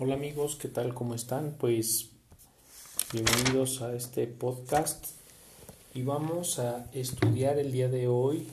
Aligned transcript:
Hola 0.00 0.14
amigos, 0.14 0.54
¿qué 0.54 0.68
tal? 0.68 0.94
¿Cómo 0.94 1.16
están? 1.16 1.56
Pues 1.58 2.10
bienvenidos 3.12 3.82
a 3.82 3.96
este 3.96 4.28
podcast 4.28 5.04
y 5.92 6.02
vamos 6.02 6.60
a 6.60 6.88
estudiar 6.92 7.58
el 7.58 7.72
día 7.72 7.88
de 7.88 8.06
hoy 8.06 8.46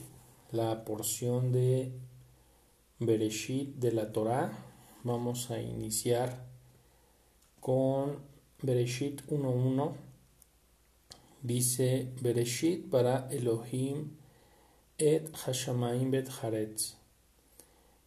la 0.50 0.84
porción 0.84 1.52
de 1.52 1.92
Bereshit 2.98 3.76
de 3.76 3.92
la 3.92 4.10
Torah. 4.10 4.58
Vamos 5.04 5.52
a 5.52 5.60
iniciar 5.60 6.44
con 7.60 8.18
Bereshit 8.62 9.24
1.1. 9.28 9.92
Dice 11.42 12.08
Bereshit 12.22 12.90
para 12.90 13.28
Elohim 13.30 14.16
et 14.98 15.32
Hashamaim 15.32 16.10
bet 16.10 16.28
Haretz. 16.42 16.95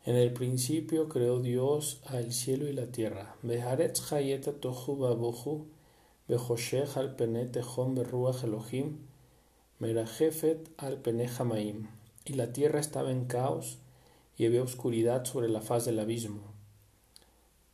En 0.06 0.16
el 0.16 0.32
principio 0.34 1.10
creó 1.10 1.40
Dios 1.40 2.02
al 2.06 2.32
cielo 2.32 2.68
y 2.68 2.74
la 2.74 2.88
tierra. 2.88 3.36
Hayeta 4.12 4.54
tohu 4.54 5.66
merajefet 9.80 10.70
al. 10.78 11.02
Y 12.26 12.34
la 12.34 12.54
tierra 12.54 12.80
estaba 12.80 13.12
en 13.12 13.26
caos 13.26 13.80
y 14.38 14.46
había 14.46 14.64
oscuridad 14.64 15.26
sobre 15.26 15.50
la 15.50 15.62
faz 15.62 15.86
del 15.86 16.00
abismo. 16.00 16.54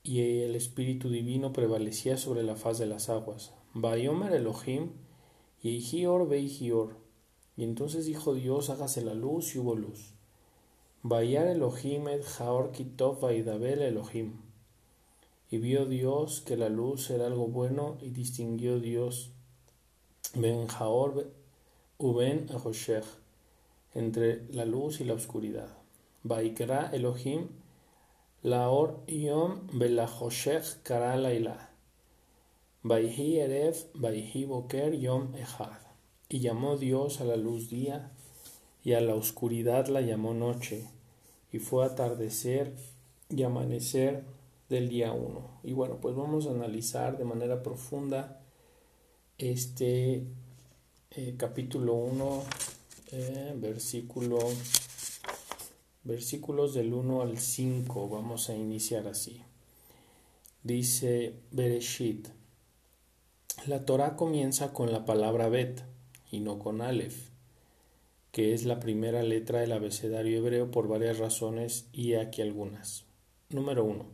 Y 0.03 0.41
el 0.41 0.55
Espíritu 0.55 1.09
Divino 1.09 1.53
prevalecía 1.53 2.17
sobre 2.17 2.43
la 2.43 2.55
faz 2.55 2.79
de 2.79 2.87
las 2.87 3.09
aguas. 3.09 3.53
Bayomer 3.73 4.33
Elohim, 4.33 4.89
y 5.61 6.05
Veihior. 6.27 6.95
Y 7.57 7.63
entonces 7.63 8.05
dijo 8.05 8.33
Dios, 8.33 8.69
hágase 8.69 9.01
la 9.01 9.13
luz 9.13 9.55
y 9.55 9.59
hubo 9.59 9.75
luz. 9.75 10.14
Vayar 11.07 11.45
Elohim 11.49 12.07
et 12.07 12.23
Jaor 12.23 12.71
Kitov 12.71 13.19
Vaidabel 13.19 13.83
Elohim. 13.83 14.41
Y 15.51 15.59
vio 15.59 15.85
Dios 15.85 16.41
que 16.41 16.57
la 16.57 16.67
luz 16.67 17.11
era 17.11 17.27
algo 17.27 17.45
bueno 17.45 17.99
y 18.01 18.09
distinguió 18.09 18.79
Dios 18.79 19.29
Ben 20.33 20.65
Jaor 20.65 21.31
Uben 21.99 22.47
Ahoshech 22.51 23.05
entre 23.93 24.47
la 24.51 24.65
luz 24.65 24.99
y 24.99 25.03
la 25.03 25.13
oscuridad. 25.13 25.77
Vaikra 26.23 26.89
Elohim 26.91 27.49
Laor 28.41 29.05
Yom 29.05 29.67
Belahoshech 29.73 30.81
Kara 30.81 31.17
Laila. 31.17 31.69
Vaihi 32.81 33.37
Erev 33.37 33.75
Vaihi 33.93 34.45
Boker 34.45 34.95
Yom 34.95 35.35
Echad. 35.35 35.81
Y 36.29 36.39
llamó 36.39 36.77
Dios 36.77 37.21
a 37.21 37.25
la 37.25 37.35
luz 37.35 37.69
día 37.69 38.11
y 38.83 38.93
a 38.93 39.01
la 39.01 39.13
oscuridad 39.13 39.85
la 39.87 40.01
llamó 40.01 40.33
noche 40.33 40.94
y 41.55 41.59
fue 41.59 41.85
atardecer 41.85 42.75
y 43.29 43.43
amanecer 43.43 44.25
del 44.67 44.89
día 44.89 45.13
1. 45.13 45.61
Y 45.63 45.71
bueno, 45.71 45.99
pues 46.01 46.13
vamos 46.13 46.47
a 46.47 46.51
analizar 46.51 47.17
de 47.17 47.23
manera 47.23 47.63
profunda 47.63 48.41
este 49.37 50.27
eh, 51.11 51.35
capítulo 51.37 51.93
1, 51.93 52.43
eh, 53.13 53.53
versículo, 53.55 54.37
versículos 56.03 56.73
del 56.73 56.93
1 56.93 57.21
al 57.21 57.37
5. 57.37 58.09
Vamos 58.09 58.49
a 58.49 58.55
iniciar 58.55 59.07
así. 59.07 59.41
Dice 60.61 61.39
Bereshit. 61.51 62.27
La 63.65 63.85
Torah 63.85 64.17
comienza 64.17 64.73
con 64.73 64.91
la 64.91 65.05
palabra 65.05 65.47
Bet 65.47 65.83
y 66.31 66.41
no 66.41 66.59
con 66.59 66.81
Aleph 66.81 67.34
que 68.35 68.53
es 68.53 68.65
la 68.65 68.81
primera 68.81 69.23
letra 69.23 69.61
del 69.61 69.71
abecedario 69.71 70.39
hebreo 70.39 70.69
por 70.69 70.89
varias 70.89 71.19
razones 71.19 71.87
y 71.93 72.15
aquí 72.15 72.41
algunas. 72.41 73.05
Número 73.49 73.85
1. 73.85 74.05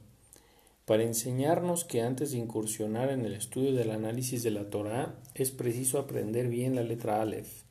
Para 0.86 1.02
enseñarnos 1.02 1.86
que 1.86 2.04
antes 2.04 2.30
de 2.30 2.38
incursionar 2.38 3.10
en 3.10 3.26
el 3.26 3.34
estudio 3.34 3.74
del 3.74 3.90
análisis 3.90 4.44
de 4.44 4.52
la 4.52 4.70
Torah 4.70 5.16
es 5.34 5.50
preciso 5.50 5.98
aprender 5.98 6.50
bien 6.50 6.76
la 6.76 6.84
letra 6.84 7.20
Aleph, 7.20 7.64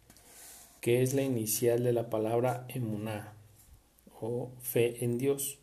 que 0.80 1.02
es 1.02 1.14
la 1.14 1.22
inicial 1.22 1.84
de 1.84 1.92
la 1.92 2.10
palabra 2.10 2.66
emuná 2.68 3.32
o 4.20 4.50
fe 4.60 5.04
en 5.04 5.18
Dios, 5.18 5.60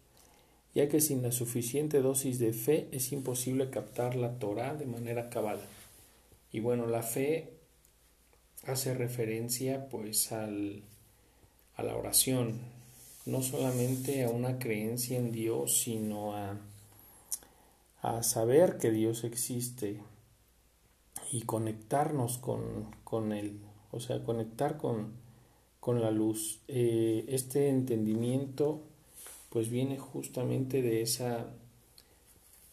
ya 0.74 0.88
que 0.88 1.02
sin 1.02 1.22
la 1.22 1.34
suficiente 1.34 2.02
dosis 2.02 2.40
de 2.40 2.53
fe 2.53 2.88
es 2.94 3.12
imposible 3.12 3.70
captar 3.70 4.16
la 4.16 4.40
Torah 4.40 4.76
de 4.76 4.86
manera 4.86 5.30
cabal. 5.30 5.59
Y 6.50 6.62
bueno, 6.62 6.88
la 6.88 7.03
fe 7.03 7.56
hace 8.67 8.94
referencia 8.94 9.89
pues 9.89 10.31
al, 10.31 10.83
a 11.75 11.83
la 11.83 11.95
oración, 11.95 12.59
no 13.25 13.41
solamente 13.41 14.23
a 14.23 14.29
una 14.29 14.59
creencia 14.59 15.17
en 15.17 15.31
Dios, 15.31 15.79
sino 15.81 16.35
a, 16.35 16.57
a 18.01 18.23
saber 18.23 18.78
que 18.78 18.91
Dios 18.91 19.23
existe 19.23 20.01
y 21.31 21.41
conectarnos 21.41 22.38
con, 22.38 22.95
con 23.03 23.31
Él, 23.33 23.59
o 23.91 24.00
sea, 24.00 24.23
conectar 24.23 24.78
con, 24.78 25.13
con 25.79 26.01
la 26.01 26.11
luz. 26.11 26.59
Eh, 26.67 27.25
este 27.29 27.69
entendimiento 27.69 28.81
pues 29.49 29.69
viene 29.69 29.97
justamente 29.97 30.81
de 30.81 31.01
esa 31.01 31.47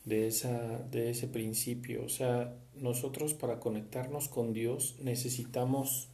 de, 0.05 0.27
esa, 0.27 0.79
de 0.91 1.11
ese 1.11 1.29
principio. 1.29 2.05
O 2.05 2.09
sea, 2.09 2.55
nosotros 2.77 3.35
para 3.35 3.61
conectarnos 3.61 4.29
con 4.29 4.53
Dios 4.53 4.97
necesitamos 5.01 6.09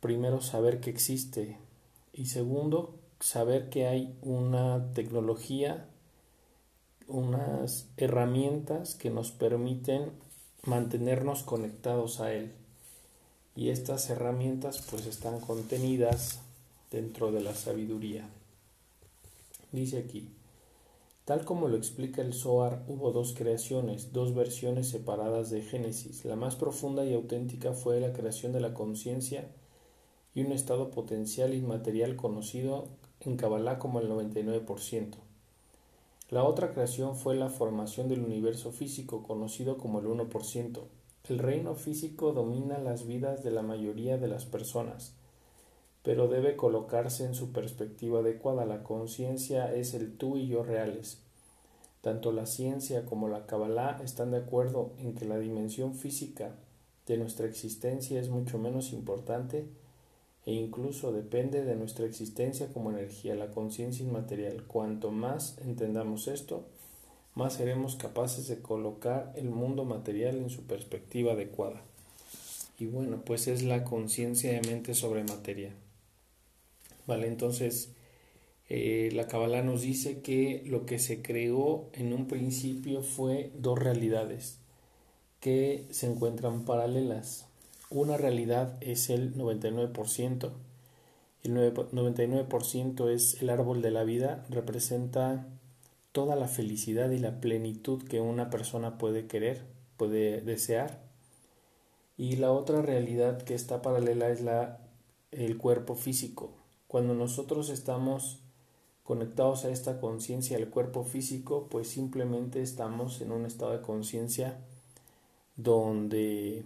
primero 0.00 0.40
saber 0.40 0.80
que 0.80 0.90
existe 0.90 1.56
y 2.12 2.26
segundo 2.26 2.94
saber 3.20 3.68
que 3.68 3.86
hay 3.86 4.16
una 4.22 4.92
tecnología, 4.94 5.88
unas 7.06 7.88
herramientas 7.96 8.94
que 8.94 9.10
nos 9.10 9.32
permiten 9.32 10.12
mantenernos 10.64 11.42
conectados 11.42 12.20
a 12.20 12.32
Él. 12.32 12.52
Y 13.56 13.70
estas 13.70 14.08
herramientas 14.10 14.84
pues 14.90 15.06
están 15.06 15.40
contenidas 15.40 16.40
dentro 16.90 17.32
de 17.32 17.40
la 17.40 17.54
sabiduría. 17.54 18.28
Dice 19.72 19.98
aquí, 19.98 20.28
Tal 21.28 21.44
como 21.44 21.68
lo 21.68 21.76
explica 21.76 22.22
el 22.22 22.32
Zohar, 22.32 22.86
hubo 22.88 23.12
dos 23.12 23.34
creaciones, 23.36 24.14
dos 24.14 24.34
versiones 24.34 24.88
separadas 24.88 25.50
de 25.50 25.60
Génesis. 25.60 26.24
La 26.24 26.36
más 26.36 26.56
profunda 26.56 27.04
y 27.04 27.12
auténtica 27.12 27.74
fue 27.74 28.00
la 28.00 28.14
creación 28.14 28.54
de 28.54 28.60
la 28.60 28.72
conciencia 28.72 29.46
y 30.34 30.40
un 30.40 30.52
estado 30.52 30.90
potencial 30.90 31.52
inmaterial 31.52 32.16
conocido 32.16 32.86
en 33.20 33.36
Kabbalah 33.36 33.78
como 33.78 34.00
el 34.00 34.08
99%. 34.08 35.16
La 36.30 36.44
otra 36.44 36.72
creación 36.72 37.14
fue 37.14 37.36
la 37.36 37.50
formación 37.50 38.08
del 38.08 38.24
universo 38.24 38.72
físico, 38.72 39.22
conocido 39.22 39.76
como 39.76 40.00
el 40.00 40.06
1%. 40.06 40.80
El 41.28 41.38
reino 41.40 41.74
físico 41.74 42.32
domina 42.32 42.78
las 42.78 43.06
vidas 43.06 43.44
de 43.44 43.50
la 43.50 43.60
mayoría 43.60 44.16
de 44.16 44.28
las 44.28 44.46
personas, 44.46 45.12
pero 46.08 46.26
debe 46.26 46.56
colocarse 46.56 47.26
en 47.26 47.34
su 47.34 47.52
perspectiva 47.52 48.20
adecuada. 48.20 48.64
La 48.64 48.82
conciencia 48.82 49.74
es 49.74 49.92
el 49.92 50.16
tú 50.16 50.38
y 50.38 50.48
yo 50.48 50.62
reales. 50.62 51.18
Tanto 52.00 52.32
la 52.32 52.46
ciencia 52.46 53.04
como 53.04 53.28
la 53.28 53.44
Kabbalah 53.44 54.00
están 54.02 54.30
de 54.30 54.38
acuerdo 54.38 54.92
en 55.00 55.14
que 55.14 55.26
la 55.26 55.38
dimensión 55.38 55.94
física 55.94 56.54
de 57.06 57.18
nuestra 57.18 57.46
existencia 57.46 58.18
es 58.18 58.30
mucho 58.30 58.58
menos 58.58 58.94
importante 58.94 59.66
e 60.46 60.54
incluso 60.54 61.12
depende 61.12 61.62
de 61.62 61.76
nuestra 61.76 62.06
existencia 62.06 62.72
como 62.72 62.90
energía, 62.90 63.34
la 63.34 63.50
conciencia 63.50 64.02
inmaterial. 64.02 64.64
Cuanto 64.66 65.10
más 65.10 65.58
entendamos 65.58 66.26
esto, 66.26 66.64
más 67.34 67.52
seremos 67.52 67.96
capaces 67.96 68.48
de 68.48 68.62
colocar 68.62 69.34
el 69.36 69.50
mundo 69.50 69.84
material 69.84 70.38
en 70.38 70.48
su 70.48 70.62
perspectiva 70.62 71.32
adecuada. 71.32 71.82
Y 72.78 72.86
bueno, 72.86 73.20
pues 73.26 73.46
es 73.46 73.62
la 73.62 73.84
conciencia 73.84 74.52
de 74.52 74.62
mente 74.62 74.94
sobre 74.94 75.22
materia. 75.22 75.74
Vale, 77.08 77.26
entonces 77.26 77.94
eh, 78.68 79.08
la 79.14 79.26
Kabbalah 79.26 79.62
nos 79.62 79.80
dice 79.80 80.20
que 80.20 80.62
lo 80.66 80.84
que 80.84 80.98
se 80.98 81.22
creó 81.22 81.88
en 81.94 82.12
un 82.12 82.28
principio 82.28 83.02
fue 83.02 83.50
dos 83.56 83.78
realidades 83.78 84.58
que 85.40 85.86
se 85.90 86.06
encuentran 86.06 86.66
paralelas. 86.66 87.46
Una 87.88 88.18
realidad 88.18 88.76
es 88.82 89.08
el 89.08 89.34
99%. 89.34 90.50
El 91.44 91.54
99% 91.56 93.08
es 93.08 93.40
el 93.40 93.48
árbol 93.48 93.80
de 93.80 93.90
la 93.90 94.04
vida, 94.04 94.44
representa 94.50 95.46
toda 96.12 96.36
la 96.36 96.46
felicidad 96.46 97.10
y 97.10 97.18
la 97.18 97.40
plenitud 97.40 98.02
que 98.02 98.20
una 98.20 98.50
persona 98.50 98.98
puede 98.98 99.26
querer, 99.26 99.62
puede 99.96 100.42
desear. 100.42 101.00
Y 102.18 102.36
la 102.36 102.52
otra 102.52 102.82
realidad 102.82 103.40
que 103.40 103.54
está 103.54 103.80
paralela 103.80 104.28
es 104.28 104.42
la 104.42 104.80
el 105.30 105.58
cuerpo 105.58 105.94
físico, 105.94 106.50
cuando 106.88 107.14
nosotros 107.14 107.68
estamos 107.70 108.40
conectados 109.04 109.64
a 109.64 109.70
esta 109.70 110.00
conciencia 110.00 110.58
del 110.58 110.68
cuerpo 110.68 111.04
físico, 111.04 111.68
pues 111.70 111.88
simplemente 111.88 112.60
estamos 112.62 113.20
en 113.20 113.30
un 113.32 113.46
estado 113.46 113.72
de 113.72 113.82
conciencia 113.82 114.58
donde 115.56 116.64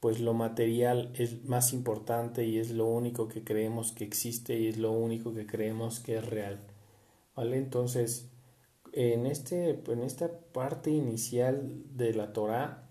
pues 0.00 0.18
lo 0.20 0.34
material 0.34 1.10
es 1.14 1.44
más 1.44 1.72
importante 1.72 2.44
y 2.46 2.58
es 2.58 2.70
lo 2.70 2.86
único 2.86 3.28
que 3.28 3.44
creemos 3.44 3.92
que 3.92 4.04
existe 4.04 4.58
y 4.58 4.68
es 4.68 4.78
lo 4.78 4.92
único 4.92 5.34
que 5.34 5.46
creemos 5.46 6.00
que 6.00 6.16
es 6.16 6.26
real. 6.26 6.58
¿Vale? 7.36 7.56
Entonces, 7.58 8.26
En, 8.92 9.26
este, 9.26 9.80
en 9.86 10.02
esta 10.02 10.28
parte 10.52 10.90
inicial 10.90 11.84
de 11.96 12.12
la 12.12 12.32
Torah 12.32 12.89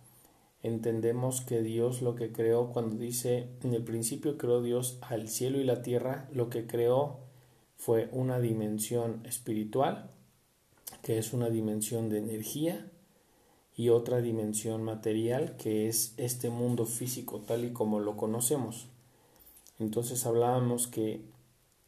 entendemos 0.64 1.42
que 1.42 1.62
Dios 1.62 2.02
lo 2.02 2.16
que 2.16 2.32
creó 2.32 2.72
cuando 2.72 2.96
dice 2.96 3.48
en 3.64 3.74
el 3.74 3.84
principio 3.84 4.38
creó 4.38 4.62
Dios 4.62 4.98
al 5.02 5.30
cielo 5.30 5.60
y 5.60 5.64
la 5.64 5.82
tierra, 5.82 6.28
lo 6.34 6.50
que 6.50 6.68
creó 6.68 7.20
fue 7.78 8.10
una 8.12 8.40
dimensión 8.40 9.22
espiritual, 9.26 10.12
que 11.02 11.18
es 11.18 11.34
una 11.34 11.50
dimensión 11.50 12.10
de 12.10 12.20
energía, 12.20 12.90
y 13.80 13.88
otra 13.88 14.20
dimensión 14.20 14.84
material, 14.84 15.56
que 15.56 15.88
es 15.88 16.14
este 16.18 16.50
mundo 16.50 16.86
físico 16.86 17.40
tal 17.48 17.64
y 17.64 17.72
como 17.72 18.02
lo 18.02 18.18
conocemos. 18.18 18.88
Entonces 19.80 20.26
hablábamos 20.26 20.88
que 20.88 21.22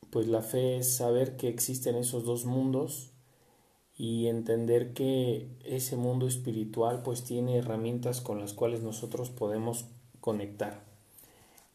pues 0.10 0.28
la 0.28 0.42
fe 0.42 0.78
es 0.78 0.96
saber 0.96 1.36
que 1.36 1.50
existen 1.50 1.96
esos 1.96 2.24
dos 2.24 2.46
mundos 2.46 3.11
y 4.02 4.30
entender 4.30 4.94
que 4.94 5.46
ese 5.64 5.96
mundo 5.96 6.28
espiritual 6.28 7.04
pues 7.04 7.24
tiene 7.24 7.58
herramientas 7.60 8.20
con 8.20 8.40
las 8.40 8.54
cuales 8.54 8.82
nosotros 8.82 9.30
podemos 9.30 9.86
conectar. 10.20 10.82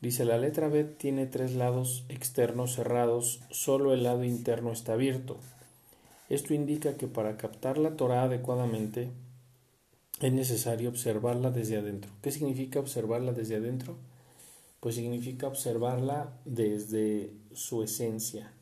Dice 0.00 0.24
la 0.24 0.36
letra 0.36 0.66
B 0.66 0.82
tiene 0.82 1.26
tres 1.26 1.54
lados 1.54 2.04
externos 2.08 2.74
cerrados, 2.74 3.42
solo 3.52 3.94
el 3.94 4.02
lado 4.02 4.24
interno 4.24 4.72
está 4.72 4.94
abierto. 4.94 5.36
Esto 6.28 6.52
indica 6.52 6.96
que 6.96 7.06
para 7.06 7.36
captar 7.36 7.78
la 7.78 7.94
Torah 7.96 8.24
adecuadamente 8.24 9.08
es 10.20 10.32
necesario 10.32 10.88
observarla 10.88 11.52
desde 11.52 11.76
adentro. 11.76 12.10
¿Qué 12.22 12.32
significa 12.32 12.80
observarla 12.80 13.34
desde 13.34 13.54
adentro? 13.54 13.98
Pues 14.80 14.96
significa 14.96 15.46
observarla 15.46 16.32
desde 16.44 17.30
su 17.54 17.84
esencia. 17.84 18.52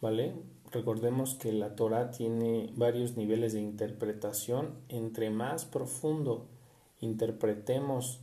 ¿Vale? 0.00 0.32
Recordemos 0.72 1.34
que 1.34 1.52
la 1.52 1.74
Torah 1.74 2.12
tiene 2.12 2.70
varios 2.76 3.16
niveles 3.16 3.52
de 3.52 3.60
interpretación. 3.60 4.74
Entre 4.88 5.30
más 5.30 5.64
profundo 5.64 6.46
interpretemos 7.00 8.20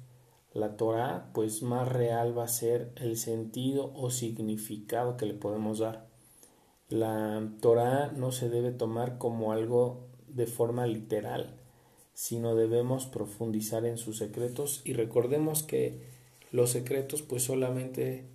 la 0.54 0.78
Torah, 0.78 1.30
pues 1.34 1.62
más 1.62 1.88
real 1.90 2.38
va 2.38 2.46
a 2.46 2.48
ser 2.48 2.92
el 2.96 3.18
sentido 3.18 3.92
o 3.96 4.10
significado 4.10 5.18
que 5.18 5.26
le 5.26 5.34
podemos 5.34 5.80
dar. 5.80 6.08
La 6.90 7.46
Torah 7.60 8.14
no 8.16 8.32
se 8.32 8.50
debe 8.50 8.72
tomar 8.72 9.18
como 9.18 9.52
algo 9.52 10.08
de 10.30 10.48
forma 10.48 10.88
literal, 10.88 11.60
sino 12.14 12.56
debemos 12.56 13.08
profundizar 13.08 13.86
en 13.86 13.98
sus 13.98 14.18
secretos 14.18 14.82
y 14.86 14.94
recordemos 14.94 15.64
que 15.64 16.02
los 16.52 16.70
secretos 16.70 17.24
pues 17.24 17.44
solamente 17.44 18.26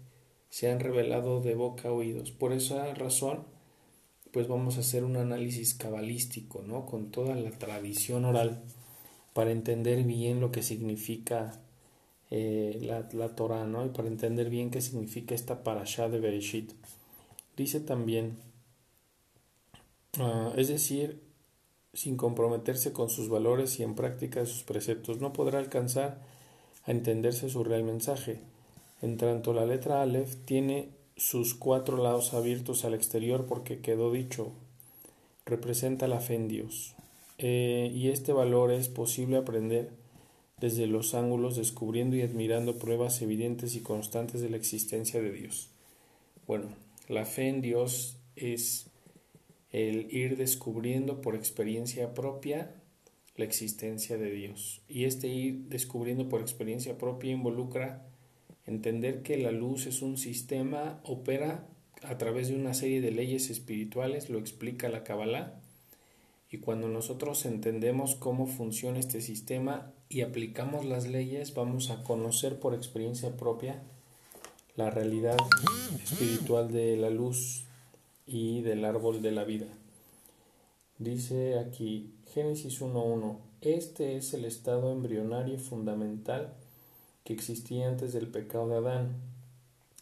se 0.51 0.71
han 0.71 0.81
revelado 0.81 1.41
de 1.41 1.55
boca 1.55 1.89
a 1.89 1.93
oídos. 1.93 2.31
Por 2.31 2.53
esa 2.53 2.93
razón, 2.93 3.47
pues 4.33 4.49
vamos 4.49 4.77
a 4.77 4.81
hacer 4.81 5.05
un 5.05 5.17
análisis 5.17 5.75
cabalístico, 5.75 6.63
¿no? 6.63 6.87
Con 6.87 7.11
toda 7.11 7.35
la 7.35 7.51
tradición 7.51 8.25
oral 8.25 8.63
para 9.35 9.51
entender 9.51 10.05
bien 10.05 10.41
lo 10.41 10.51
que 10.51 10.63
significa 10.63 11.61
eh, 12.31 12.79
la, 12.81 13.09
la, 13.13 13.37
Torah, 13.37 13.67
¿no? 13.67 13.85
Y 13.85 13.91
para 13.91 14.09
entender 14.09 14.49
bien 14.49 14.71
qué 14.71 14.81
significa 14.81 15.35
esta 15.35 15.63
parashá 15.63 16.09
de 16.09 16.19
Bereshit. 16.19 16.73
Dice 17.57 17.81
también, 17.81 18.39
uh, 20.19 20.53
es 20.57 20.69
decir, 20.69 21.21
sin 21.93 22.17
comprometerse 22.17 22.93
con 22.95 23.11
sus 23.11 23.29
valores 23.29 23.79
y 23.79 23.83
en 23.83 23.95
práctica 23.95 24.41
de 24.41 24.47
sus 24.47 24.63
preceptos, 24.63 25.21
no 25.21 25.35
podrá 25.35 25.59
alcanzar 25.59 26.23
a 26.85 26.91
entenderse 26.91 27.51
su 27.51 27.65
real 27.65 27.85
mensaje. 27.85 28.41
En 29.03 29.19
tanto, 29.19 29.53
la 29.53 29.67
letra 29.67 30.01
Aleph 30.01 30.37
tiene 30.47 30.89
sus 31.23 31.55
cuatro 31.55 31.99
lados 31.99 32.35
abiertos 32.35 32.85
al 32.85 32.95
exterior 32.95 33.47
porque 33.47 33.79
quedó 33.79 34.11
dicho, 34.11 34.51
representa 35.47 36.09
la 36.09 36.19
fe 36.19 36.35
en 36.35 36.49
Dios. 36.49 36.97
Eh, 37.39 37.93
y 37.95 38.09
este 38.09 38.33
valor 38.33 38.73
es 38.73 38.89
posible 38.89 39.37
aprender 39.37 39.91
desde 40.59 40.89
los 40.89 41.15
ángulos, 41.15 41.57
descubriendo 41.57 42.17
y 42.17 42.23
admirando 42.23 42.77
pruebas 42.77 43.23
evidentes 43.23 43.77
y 43.77 43.83
constantes 43.83 44.41
de 44.41 44.51
la 44.51 44.57
existencia 44.57 45.23
de 45.23 45.31
Dios. 45.31 45.71
Bueno, 46.49 46.71
la 47.09 47.25
fe 47.25 47.49
en 47.49 47.61
Dios 47.61 48.17
es 48.35 48.87
el 49.71 50.13
ir 50.13 50.37
descubriendo 50.37 51.21
por 51.21 51.37
experiencia 51.37 52.15
propia 52.15 52.75
la 53.37 53.45
existencia 53.45 54.19
de 54.19 54.33
Dios. 54.33 54.83
Y 54.89 55.05
este 55.05 55.29
ir 55.29 55.69
descubriendo 55.69 56.29
por 56.29 56.41
experiencia 56.41 56.99
propia 56.99 57.31
involucra 57.31 58.12
entender 58.67 59.23
que 59.23 59.37
la 59.37 59.53
luz 59.53 59.87
es 59.87 60.03
un 60.03 60.17
sistema, 60.17 61.01
opera 61.05 61.67
a 62.03 62.19
través 62.19 62.49
de 62.49 62.57
una 62.57 62.75
serie 62.75 63.01
de 63.01 63.11
leyes 63.11 63.51
espirituales, 63.51 64.31
lo 64.31 64.39
explica 64.39 64.89
la 64.89 65.05
Kabbalah, 65.05 65.61
y 66.51 66.59
cuando 66.59 66.89
nosotros 66.89 67.47
entendemos 67.47 68.15
cómo 68.15 68.47
funciona 68.47 68.99
este 68.99 69.23
sistema 69.23 69.91
y 70.11 70.21
aplicamos 70.21 70.85
las 70.85 71.09
leyes, 71.09 71.55
vamos 71.55 71.91
a 71.91 72.03
conocer 72.03 72.61
por 72.61 72.75
experiencia 72.75 73.37
propia 73.37 73.83
la 74.77 74.91
realidad 74.91 75.37
espiritual 76.05 76.71
de 76.71 76.97
la 76.99 77.09
luz 77.09 77.65
y 78.27 78.61
del 78.61 78.85
árbol 78.85 79.23
de 79.23 79.33
la 79.33 79.45
vida. 79.45 79.67
Dice 80.99 81.59
aquí 81.59 82.13
Génesis 82.35 82.83
1.1, 82.83 83.39
este 83.63 84.17
es 84.17 84.35
el 84.35 84.45
estado 84.45 84.93
embrionario 84.93 85.59
fundamental 85.59 86.55
que 87.25 87.33
existía 87.33 87.89
antes 87.89 88.13
del 88.13 88.29
pecado 88.29 88.69
de 88.69 88.77
Adán. 88.77 89.17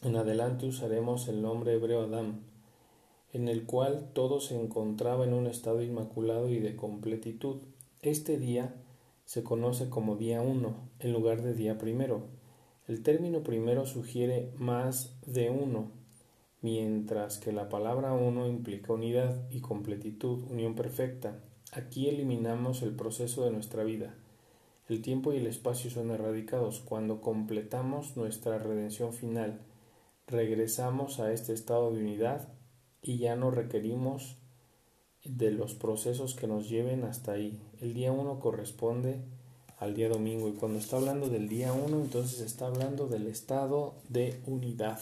En 0.02 0.17
adelante 0.17 0.67
usaremos 0.67 1.28
el 1.28 1.43
nombre 1.43 1.75
hebreo 1.75 2.02
Adán 2.02 2.50
en 3.32 3.49
el 3.49 3.64
cual 3.64 4.11
todo 4.12 4.40
se 4.40 4.61
encontraba 4.61 5.25
en 5.25 5.34
un 5.34 5.46
estado 5.46 5.82
inmaculado 5.82 6.49
y 6.50 6.58
de 6.58 6.76
completitud. 6.76 7.58
Este 8.02 8.38
día 8.38 8.75
se 9.25 9.44
conoce 9.44 9.88
como 9.88 10.17
día 10.17 10.43
uno 10.43 10.75
en 10.99 11.12
lugar 11.12 11.43
de 11.43 11.55
día 11.55 11.78
primero. 11.78 12.22
El 12.88 13.02
término 13.02 13.43
primero 13.43 13.87
sugiere 13.87 14.52
más 14.56 15.14
de 15.26 15.50
uno, 15.50 15.93
mientras 16.61 17.38
que 17.38 17.52
la 17.52 17.69
palabra 17.69 18.12
uno 18.12 18.49
implica 18.49 18.93
unidad 18.93 19.49
y 19.50 19.61
completitud, 19.61 20.43
unión 20.50 20.75
perfecta. 20.75 21.38
Aquí 21.72 22.08
eliminamos 22.08 22.82
el 22.82 22.96
proceso 22.96 23.44
de 23.44 23.52
nuestra 23.52 23.84
vida. 23.84 24.17
El 24.91 25.03
tiempo 25.03 25.33
y 25.33 25.37
el 25.37 25.47
espacio 25.47 25.89
son 25.89 26.11
erradicados. 26.11 26.81
Cuando 26.81 27.21
completamos 27.21 28.17
nuestra 28.17 28.59
redención 28.59 29.13
final, 29.13 29.61
regresamos 30.27 31.21
a 31.21 31.33
este 31.33 31.53
estado 31.53 31.93
de 31.93 32.01
unidad 32.01 32.49
y 33.01 33.19
ya 33.19 33.37
no 33.37 33.53
requerimos 33.53 34.37
de 35.25 35.53
los 35.53 35.75
procesos 35.75 36.35
que 36.35 36.49
nos 36.49 36.69
lleven 36.69 37.05
hasta 37.05 37.31
ahí. 37.31 37.63
El 37.81 37.95
día 37.95 38.11
1 38.11 38.41
corresponde 38.41 39.20
al 39.79 39.94
día 39.94 40.09
domingo 40.09 40.49
y 40.49 40.55
cuando 40.55 40.81
está 40.81 40.97
hablando 40.97 41.29
del 41.29 41.49
día 41.49 41.73
1 41.73 41.97
entonces 41.97 42.41
está 42.41 42.67
hablando 42.67 43.06
del 43.06 43.29
estado 43.29 43.94
de 44.09 44.43
unidad. 44.49 44.99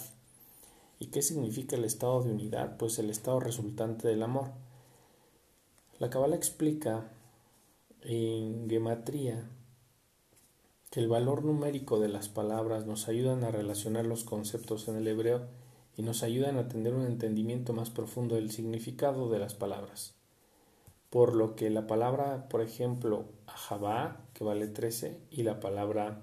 ¿Y 0.98 1.06
qué 1.06 1.22
significa 1.22 1.76
el 1.76 1.86
estado 1.86 2.22
de 2.22 2.32
unidad? 2.32 2.76
Pues 2.76 2.98
el 2.98 3.08
estado 3.08 3.40
resultante 3.40 4.06
del 4.06 4.22
amor. 4.22 4.50
La 5.98 6.10
Kabbalah 6.10 6.36
explica 6.36 7.10
en 8.02 8.68
gematría 8.68 9.48
que 10.90 11.00
el 11.00 11.08
valor 11.08 11.44
numérico 11.44 12.00
de 12.00 12.08
las 12.08 12.28
palabras 12.28 12.86
nos 12.86 13.08
ayudan 13.08 13.44
a 13.44 13.50
relacionar 13.50 14.06
los 14.06 14.24
conceptos 14.24 14.88
en 14.88 14.96
el 14.96 15.08
hebreo 15.08 15.46
y 15.96 16.02
nos 16.02 16.22
ayudan 16.22 16.56
a 16.58 16.68
tener 16.68 16.94
un 16.94 17.04
entendimiento 17.04 17.72
más 17.72 17.90
profundo 17.90 18.36
del 18.36 18.50
significado 18.50 19.28
de 19.28 19.38
las 19.38 19.54
palabras. 19.54 20.14
Por 21.10 21.34
lo 21.34 21.56
que 21.56 21.70
la 21.70 21.86
palabra, 21.86 22.48
por 22.48 22.60
ejemplo, 22.60 23.24
Ahabá, 23.46 24.24
que 24.32 24.44
vale 24.44 24.68
13, 24.68 25.18
y 25.30 25.42
la 25.42 25.58
palabra 25.58 26.22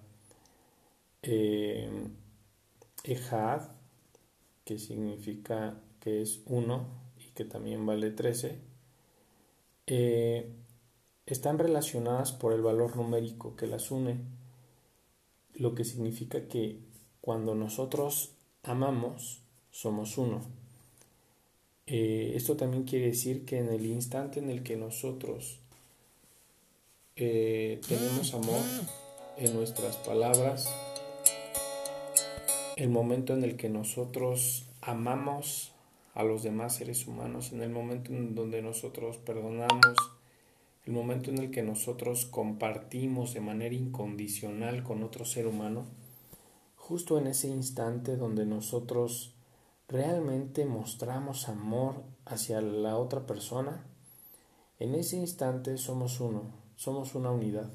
eh, 1.21 1.89
que 4.63 4.79
significa 4.79 5.79
que 5.99 6.21
es 6.21 6.41
uno 6.45 6.87
y 7.19 7.31
que 7.33 7.45
también 7.45 7.85
vale 7.85 8.11
13, 8.11 8.59
eh, 9.87 10.51
están 11.25 11.59
relacionadas 11.59 12.31
por 12.31 12.53
el 12.53 12.61
valor 12.61 12.95
numérico 12.95 13.55
que 13.55 13.67
las 13.67 13.91
une, 13.91 14.23
lo 15.55 15.75
que 15.75 15.83
significa 15.83 16.47
que 16.47 16.79
cuando 17.21 17.55
nosotros 17.55 18.31
amamos, 18.63 19.41
somos 19.71 20.17
uno. 20.17 20.41
Eh, 21.87 22.33
esto 22.35 22.55
también 22.55 22.83
quiere 22.83 23.07
decir 23.07 23.45
que 23.45 23.59
en 23.59 23.69
el 23.69 23.85
instante 23.85 24.39
en 24.39 24.49
el 24.49 24.63
que 24.63 24.75
nosotros 24.75 25.59
eh, 27.15 27.79
tenemos 27.87 28.33
amor 28.33 28.61
en 29.37 29.53
nuestras 29.53 29.97
palabras, 29.97 30.67
el 32.75 32.89
momento 32.89 33.33
en 33.33 33.43
el 33.43 33.55
que 33.55 33.69
nosotros 33.69 34.65
amamos 34.81 35.71
a 36.13 36.23
los 36.23 36.43
demás 36.43 36.75
seres 36.75 37.07
humanos, 37.07 37.51
en 37.51 37.61
el 37.61 37.69
momento 37.69 38.11
en 38.11 38.35
donde 38.35 38.61
nosotros 38.61 39.17
perdonamos, 39.17 39.95
el 40.85 40.93
momento 40.93 41.31
en 41.31 41.39
el 41.39 41.51
que 41.51 41.63
nosotros 41.63 42.25
compartimos 42.25 43.33
de 43.33 43.41
manera 43.41 43.75
incondicional 43.75 44.83
con 44.83 45.03
otro 45.03 45.25
ser 45.25 45.47
humano, 45.47 45.85
justo 46.75 47.17
en 47.17 47.27
ese 47.27 47.47
instante 47.47 48.17
donde 48.17 48.45
nosotros 48.45 49.33
realmente 49.87 50.65
mostramos 50.65 51.49
amor 51.49 52.03
hacia 52.25 52.61
la 52.61 52.97
otra 52.97 53.25
persona, 53.25 53.85
En 54.77 54.93
ese 54.93 55.15
instante 55.15 55.77
somos 55.77 56.19
uno, 56.19 56.51
somos 56.75 57.15
una 57.15 57.31
unidad. 57.31 57.69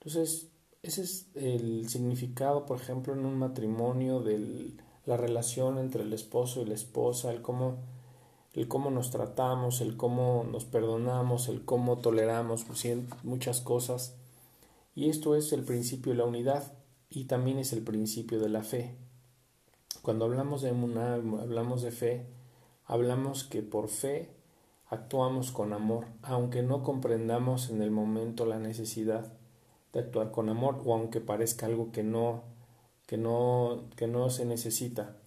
Entonces, 0.00 0.48
ese 0.82 1.02
es 1.02 1.26
el 1.36 1.88
significado, 1.88 2.66
por 2.66 2.80
ejemplo, 2.80 3.12
en 3.12 3.24
un 3.24 3.38
matrimonio 3.38 4.20
de 4.20 4.72
la 5.06 5.16
relación 5.16 5.78
entre 5.78 6.02
el 6.02 6.12
esposo 6.12 6.62
y 6.62 6.64
la 6.64 6.74
esposa, 6.74 7.30
el 7.30 7.42
cómo, 7.42 7.78
el 8.52 8.66
cómo 8.66 8.90
nos 8.90 9.10
tratamos, 9.10 9.80
el 9.80 9.96
cómo 9.96 10.44
nos 10.50 10.64
perdonamos, 10.64 11.48
el 11.48 11.64
cómo 11.64 11.98
toleramos 11.98 12.66
muchas 13.22 13.60
cosas. 13.60 14.16
Y 14.94 15.08
esto 15.08 15.36
es 15.36 15.52
el 15.52 15.62
principio 15.62 16.12
de 16.12 16.18
la 16.18 16.24
unidad 16.24 16.72
y 17.08 17.24
también 17.24 17.58
es 17.58 17.72
el 17.72 17.82
principio 17.82 18.40
de 18.40 18.48
la 18.48 18.62
fe. 18.62 18.96
Cuando 20.02 20.24
hablamos 20.24 20.62
de 20.62 20.70
hablamos 20.70 21.82
de 21.82 21.92
fe, 21.92 22.26
hablamos 22.86 23.44
que 23.44 23.62
por 23.62 23.88
fe 23.88 24.30
actuamos 24.88 25.52
con 25.52 25.72
amor, 25.72 26.06
aunque 26.22 26.62
no 26.62 26.82
comprendamos 26.82 27.70
en 27.70 27.82
el 27.82 27.92
momento 27.92 28.46
la 28.46 28.58
necesidad 28.58 29.32
de 29.92 30.00
actuar 30.00 30.32
con 30.32 30.48
amor 30.48 30.82
o 30.84 30.94
aunque 30.94 31.20
parezca 31.20 31.66
algo 31.66 31.92
que 31.92 32.02
no 32.02 32.42
que 33.06 33.16
no 33.16 33.84
que 33.96 34.08
no 34.08 34.30
se 34.30 34.44
necesita. 34.44 35.19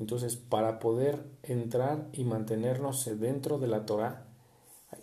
Entonces, 0.00 0.36
para 0.36 0.78
poder 0.78 1.22
entrar 1.42 2.08
y 2.14 2.24
mantenernos 2.24 3.04
dentro 3.20 3.58
de 3.58 3.66
la 3.66 3.84
Torá, 3.84 4.26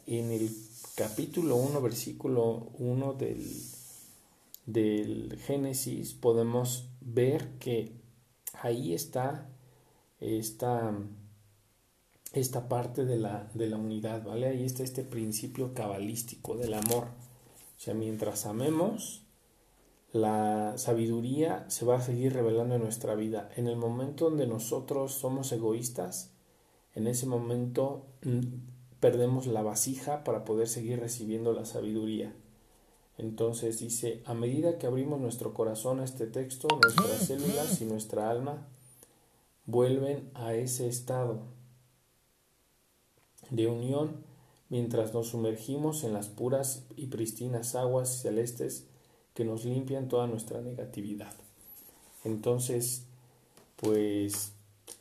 en 0.08 0.32
el 0.32 0.50
capítulo 0.96 1.56
1, 1.56 1.80
versículo 1.84 2.72
1 2.80 3.14
del, 3.14 3.46
del 4.66 5.38
Génesis, 5.46 6.16
podemos 6.16 6.90
ver 7.00 7.60
que 7.60 7.92
ahí 8.60 8.96
está 8.96 9.48
esta, 10.20 10.92
esta 12.34 12.68
parte 12.68 13.06
de 13.06 13.18
la, 13.18 13.52
de 13.54 13.68
la 13.68 13.78
unidad, 13.78 14.24
¿vale? 14.24 14.48
Ahí 14.48 14.66
está 14.66 14.82
este 14.82 15.04
principio 15.04 15.76
cabalístico 15.76 16.58
del 16.58 16.74
amor. 16.74 17.04
O 17.04 17.80
sea, 17.80 17.94
mientras 17.94 18.48
amemos, 18.48 19.27
la 20.12 20.78
sabiduría 20.78 21.66
se 21.70 21.86
va 21.86 21.98
a 21.98 22.02
seguir 22.02 22.34
revelando 22.34 22.76
en 22.76 22.82
nuestra 22.82 23.16
vida. 23.16 23.50
En 23.56 23.68
el 23.68 23.76
momento 23.76 24.26
donde 24.26 24.48
nosotros 24.48 25.14
somos 25.14 25.52
egoístas, 25.52 26.32
en 26.96 27.08
ese 27.08 27.26
momento 27.26 28.06
mm, 28.24 28.40
perdemos 29.00 29.48
la 29.48 29.62
vasija 29.62 30.24
para 30.24 30.46
poder 30.46 30.68
seguir 30.68 31.00
recibiendo 31.00 31.54
la 31.54 31.66
sabiduría. 31.66 32.34
Entonces 33.18 33.80
dice, 33.80 34.22
a 34.26 34.34
medida 34.34 34.78
que 34.78 34.88
abrimos 34.88 35.20
nuestro 35.20 35.54
corazón 35.54 36.00
a 36.00 36.04
este 36.04 36.28
texto, 36.28 36.68
nuestras 36.82 37.28
células 37.28 37.82
y 37.82 37.86
nuestra 37.86 38.30
alma 38.30 38.68
vuelven 39.66 40.30
a 40.34 40.54
ese 40.54 40.88
estado 40.88 41.42
de 43.50 43.68
unión 43.68 44.24
mientras 44.70 45.14
nos 45.14 45.30
sumergimos 45.30 46.04
en 46.04 46.14
las 46.14 46.28
puras 46.28 46.86
y 46.96 47.08
pristinas 47.08 47.76
aguas 47.76 48.22
celestes 48.22 48.88
que 49.38 49.46
nos 49.46 49.66
limpian 49.66 50.08
toda 50.08 50.26
nuestra 50.26 50.62
negatividad. 50.62 51.32
Entonces, 52.24 53.04
pues 53.76 54.54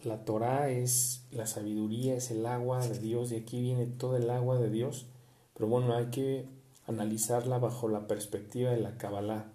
la 0.05 0.27
Torah 0.27 0.69
es 0.71 1.23
la 1.31 1.47
sabiduría, 1.47 2.17
es 2.17 2.31
el 2.31 2.45
agua 2.45 2.87
de 2.87 2.99
Dios, 2.99 3.33
y 3.33 3.37
aquí 3.37 3.63
viene 3.63 3.87
todo 3.87 4.19
el 4.19 4.29
agua 4.29 4.59
de 4.59 4.69
Dios, 4.69 5.07
pero 5.55 5.69
bueno, 5.69 5.95
hay 5.95 6.09
que 6.09 6.45
analizarla 6.87 7.59
bajo 7.59 7.89
la 7.89 8.07
perspectiva 8.07 8.73
de 8.73 8.81
la 8.81 8.99
Kabbalah. 8.99 9.47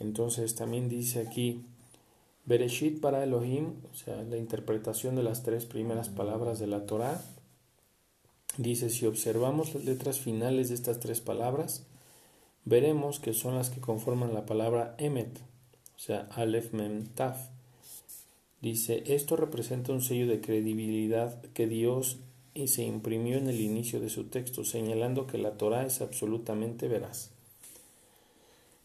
Entonces 0.00 0.56
también 0.56 0.88
dice 0.88 1.20
aquí, 1.20 1.64
Bereshit 2.46 3.00
para 3.00 3.22
Elohim, 3.22 3.74
o 3.92 3.94
sea, 3.94 4.24
la 4.24 4.38
interpretación 4.38 5.14
de 5.14 5.22
las 5.22 5.44
tres 5.44 5.66
primeras 5.66 6.08
palabras 6.08 6.58
de 6.58 6.66
la 6.66 6.84
Torah, 6.84 7.22
Dice, 8.56 8.90
si 8.90 9.06
observamos 9.06 9.74
las 9.74 9.84
letras 9.84 10.18
finales 10.18 10.68
de 10.68 10.74
estas 10.74 10.98
tres 10.98 11.20
palabras, 11.20 11.86
veremos 12.64 13.20
que 13.20 13.32
son 13.32 13.56
las 13.56 13.70
que 13.70 13.80
conforman 13.80 14.34
la 14.34 14.46
palabra 14.46 14.94
Emet, 14.98 15.38
o 15.96 15.98
sea, 15.98 16.28
Aleph 16.32 16.72
Mem 16.72 17.06
Taf. 17.06 17.48
Dice, 18.60 19.02
esto 19.06 19.36
representa 19.36 19.92
un 19.92 20.02
sello 20.02 20.26
de 20.26 20.40
credibilidad 20.40 21.40
que 21.54 21.66
Dios 21.66 22.18
se 22.66 22.82
imprimió 22.82 23.38
en 23.38 23.48
el 23.48 23.60
inicio 23.60 24.00
de 24.00 24.10
su 24.10 24.24
texto, 24.24 24.64
señalando 24.64 25.26
que 25.26 25.38
la 25.38 25.56
Torah 25.56 25.86
es 25.86 26.00
absolutamente 26.00 26.88
veraz. 26.88 27.30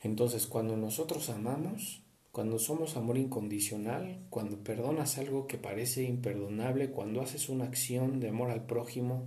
Entonces, 0.02 0.48
cuando 0.48 0.78
nosotros 0.78 1.30
amamos, 1.30 2.02
cuando 2.32 2.60
somos 2.60 2.96
amor 2.96 3.18
incondicional, 3.18 4.20
cuando 4.30 4.58
perdonas 4.58 5.18
algo 5.18 5.48
que 5.48 5.58
parece 5.58 6.04
imperdonable, 6.04 6.92
cuando 6.92 7.22
haces 7.22 7.50
una 7.50 7.66
acción 7.66 8.20
de 8.20 8.30
amor 8.30 8.52
al 8.52 8.66
prójimo, 8.66 9.24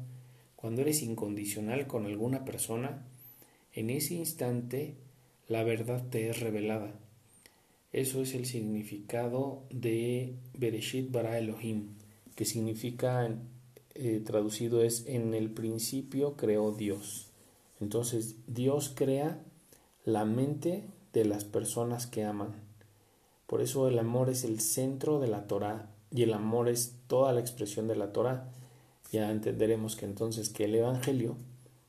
cuando 0.57 0.83
eres 0.83 1.03
incondicional 1.03 1.87
con 1.87 2.07
alguna 2.07 2.45
persona, 2.45 3.07
en 3.73 3.91
ese 3.91 4.15
instante 4.15 4.97
la 5.47 5.63
verdad 5.65 6.05
te 6.11 6.29
es 6.29 6.41
revelada. 6.41 6.95
Eso 7.93 8.21
es 8.21 8.35
el 8.35 8.47
significado 8.47 9.65
de 9.71 10.37
Bereshit 10.55 11.11
bara 11.11 11.39
Elohim, 11.39 11.95
que 12.35 12.45
significa 12.45 13.29
eh, 13.95 14.23
traducido 14.25 14.83
es 14.83 15.07
en 15.07 15.35
el 15.35 15.51
principio 15.51 16.37
creó 16.37 16.73
Dios. 16.73 17.31
Entonces 17.81 18.37
Dios 18.47 18.93
crea 18.95 19.43
la 20.05 20.25
mente 20.25 20.85
de 21.13 21.25
las 21.25 21.45
personas 21.45 22.07
que 22.07 22.25
aman. 22.25 22.55
Por 23.47 23.63
eso 23.63 23.89
el 23.89 23.99
amor 23.99 24.29
es 24.29 24.45
el 24.45 24.61
centro 24.61 25.21
de 25.21 25.29
la 25.29 25.47
Torah 25.47 25.91
y 26.11 26.23
el 26.23 26.35
amor 26.35 26.69
es 26.69 26.95
toda 27.07 27.33
la 27.33 27.41
expresión 27.41 27.89
de 27.89 27.97
la 27.97 28.13
Torah 28.13 28.51
ya 29.11 29.31
entenderemos 29.31 29.97
que 29.97 30.05
entonces 30.05 30.51
que 30.51 30.65
el 30.65 30.75
Evangelio 30.75 31.37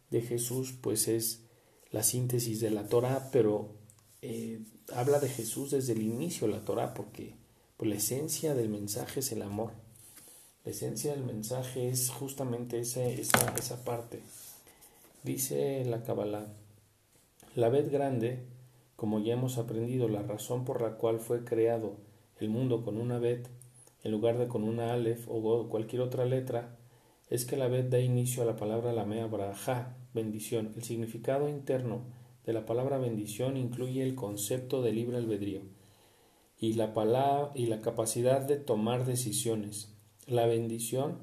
de 0.09 0.21
Jesús 0.21 0.73
pues 0.79 1.07
es 1.07 1.43
la 1.91 2.03
síntesis 2.03 2.59
de 2.59 2.71
la 2.71 2.87
Torah, 2.87 3.29
pero 3.31 3.73
eh, 4.21 4.61
habla 4.93 5.19
de 5.19 5.29
Jesús 5.29 5.71
desde 5.71 5.93
el 5.93 6.01
inicio 6.01 6.47
la 6.47 6.63
Torah 6.65 6.93
porque 6.93 7.35
pues, 7.77 7.89
la 7.89 7.95
esencia 7.95 8.55
del 8.55 8.69
mensaje 8.69 9.21
es 9.21 9.31
el 9.31 9.41
amor. 9.41 9.71
La 10.65 10.71
esencia 10.71 11.11
del 11.11 11.23
mensaje 11.23 11.89
es 11.89 12.09
justamente 12.09 12.79
esa, 12.79 13.05
esa, 13.05 13.55
esa 13.57 13.83
parte. 13.83 14.21
Dice 15.23 15.83
la 15.85 16.03
Kabbalah, 16.03 16.47
la 17.55 17.69
vez 17.69 17.89
grande, 17.89 18.45
como 18.95 19.19
ya 19.19 19.33
hemos 19.33 19.57
aprendido, 19.57 20.07
la 20.07 20.21
razón 20.21 20.65
por 20.65 20.81
la 20.81 20.97
cual 20.97 21.19
fue 21.19 21.43
creado 21.43 21.95
el 22.39 22.49
mundo 22.49 22.83
con 22.83 22.97
una 22.97 23.19
bet 23.19 23.47
en 24.03 24.11
lugar 24.11 24.37
de 24.37 24.47
con 24.47 24.63
una 24.63 24.93
alef 24.93 25.27
o 25.27 25.67
cualquier 25.67 26.01
otra 26.01 26.25
letra, 26.25 26.77
es 27.29 27.45
que 27.45 27.57
la 27.57 27.67
vez 27.67 27.89
da 27.89 27.99
inicio 27.99 28.43
a 28.43 28.45
la 28.45 28.55
palabra 28.55 28.91
lamea 28.91 29.27
braja, 29.27 29.95
bendición. 30.13 30.73
El 30.75 30.83
significado 30.83 31.47
interno 31.47 32.01
de 32.45 32.53
la 32.53 32.65
palabra 32.65 32.97
bendición 32.97 33.57
incluye 33.57 34.01
el 34.01 34.15
concepto 34.15 34.81
de 34.81 34.91
libre 34.91 35.17
albedrío 35.17 35.61
y 36.59 36.73
la, 36.73 36.93
palabra, 36.93 37.51
y 37.55 37.67
la 37.67 37.81
capacidad 37.81 38.41
de 38.41 38.57
tomar 38.57 39.05
decisiones. 39.05 39.93
La 40.27 40.47
bendición 40.47 41.19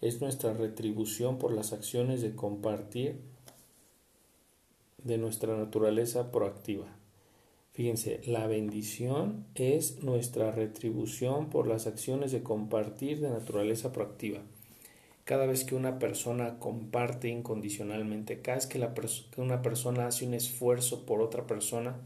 es 0.00 0.20
nuestra 0.20 0.54
retribución 0.54 1.38
por 1.38 1.52
las 1.52 1.72
acciones 1.72 2.22
de 2.22 2.34
compartir 2.34 3.20
de 5.04 5.18
nuestra 5.18 5.56
naturaleza 5.56 6.32
proactiva. 6.32 6.86
Fíjense, 7.72 8.20
la 8.26 8.46
bendición 8.46 9.46
es 9.54 10.02
nuestra 10.02 10.50
retribución 10.50 11.48
por 11.48 11.66
las 11.66 11.86
acciones 11.86 12.32
de 12.32 12.42
compartir 12.42 13.20
de 13.20 13.30
naturaleza 13.30 13.92
proactiva. 13.92 14.42
Cada 15.24 15.46
vez 15.46 15.64
que 15.64 15.74
una 15.74 15.98
persona 15.98 16.58
comparte 16.58 17.28
incondicionalmente, 17.28 18.40
cada 18.40 18.56
vez 18.56 18.66
que, 18.66 18.78
la 18.78 18.92
que 18.94 19.40
una 19.40 19.62
persona 19.62 20.06
hace 20.06 20.26
un 20.26 20.34
esfuerzo 20.34 21.06
por 21.06 21.20
otra 21.20 21.46
persona, 21.46 22.00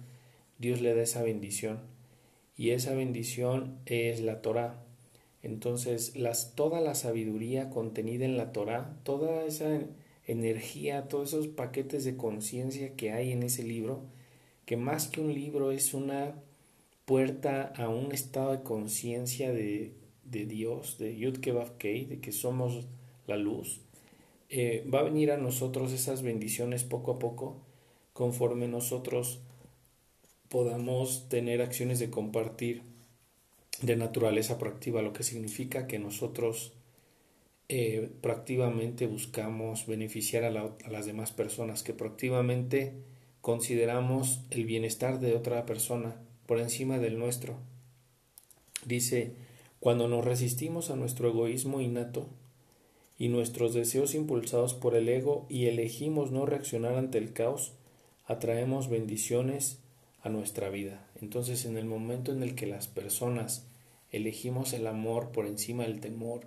Dios 0.58 0.80
le 0.80 0.94
da 0.94 1.02
esa 1.02 1.23
bendición. 1.23 1.80
Y 2.56 2.70
esa 2.70 2.94
bendición 2.94 3.78
es 3.87 4.20
la 4.20 4.42
Torah. 4.42 4.82
Entonces, 5.42 6.16
las, 6.16 6.54
toda 6.54 6.80
la 6.80 6.94
sabiduría 6.94 7.70
contenida 7.70 8.25
en 8.25 8.37
la 8.37 8.52
Torah, 8.52 8.99
toda 9.02 9.44
esa 9.44 9.80
energía, 10.26 11.08
todos 11.08 11.28
esos 11.28 11.49
paquetes 11.49 12.04
de 12.04 12.16
conciencia 12.16 12.96
que 12.96 13.12
hay 13.12 13.32
en 13.32 13.42
ese 13.42 13.62
libro, 13.62 14.02
que 14.64 14.76
más 14.76 15.06
que 15.08 15.20
un 15.20 15.32
libro 15.32 15.70
es 15.70 15.94
una 15.94 16.35
puerta 17.04 17.73
a 17.76 17.88
un 17.88 18.12
estado 18.12 18.52
de 18.52 18.62
conciencia 18.62 19.52
de, 19.52 19.94
de, 20.25 20.46
Dios, 20.46 20.99
de 20.99 21.16
Yud 21.16 21.38
Kei, 21.78 22.04
de 22.06 22.20
que 22.20 22.32
somos 22.32 22.88
la 23.26 23.37
luz, 23.37 23.80
eh, 24.49 24.88
va 24.92 25.00
a 25.00 25.04
venir 25.04 25.33
a 25.33 25.37
nosotros 25.37 25.92
esas 25.92 26.23
bendiciones 26.23 26.85
poco 26.85 27.12
a 27.12 27.18
poco 27.18 27.56
conforme 28.12 28.68
nosotros 28.68 29.40
podamos 30.49 31.28
tener 31.28 31.61
acciones 31.61 31.99
de 31.99 32.11
compartir 32.11 32.83
de 33.83 33.97
naturaleza 33.97 34.59
proactiva, 34.59 35.02
lo 35.02 35.12
que 35.12 35.23
significa 35.23 35.87
que 35.87 35.99
nosotros 35.99 36.73
eh, 37.68 38.11
proactivamente 38.21 39.06
buscamos 39.06 39.87
beneficiar 39.87 40.45
a, 40.45 40.49
a, 40.49 40.90
las 40.90 41.06
demás 41.06 41.33
personas, 41.33 41.83
que 41.83 41.92
proactivamente 41.92 42.95
consideramos 43.40 44.40
el 44.50 44.64
bienestar 44.64 45.21
de 45.21 45.35
otra 45.35 45.66
persona 45.66 46.16
por 46.47 46.59
encima 46.61 46.99
del 46.99 47.18
nuestro. 47.18 47.59
Dice, 48.85 49.35
cuando 49.80 50.09
nos 50.09 50.25
resistimos 50.25 50.90
a 50.90 50.97
nuestro 50.97 51.28
egoísmo 51.28 51.80
innato, 51.80 52.28
y 53.18 53.28
nuestros 53.28 53.75
deseos 53.75 54.14
impulsados 54.14 54.75
por 54.75 54.94
el 54.94 55.08
ego 55.08 55.46
y 55.49 55.66
elegimos 55.66 56.30
no 56.30 56.46
reaccionar 56.46 56.94
ante 56.94 57.18
el 57.18 57.32
caos, 57.32 57.73
atraemos 58.26 58.88
bendiciones 58.88 59.78
a 60.23 60.28
nuestra 60.28 60.68
vida. 60.68 61.08
Entonces 61.20 61.64
en 61.64 61.76
el 61.76 61.87
momento 61.87 62.32
en 62.32 62.42
el 62.42 62.54
que 62.54 62.66
las 62.66 62.88
personas 62.88 63.66
elegimos 64.11 64.73
el 64.73 64.87
amor 64.87 65.30
por 65.30 65.46
encima 65.46 65.85
del 65.85 66.00
temor, 66.00 66.46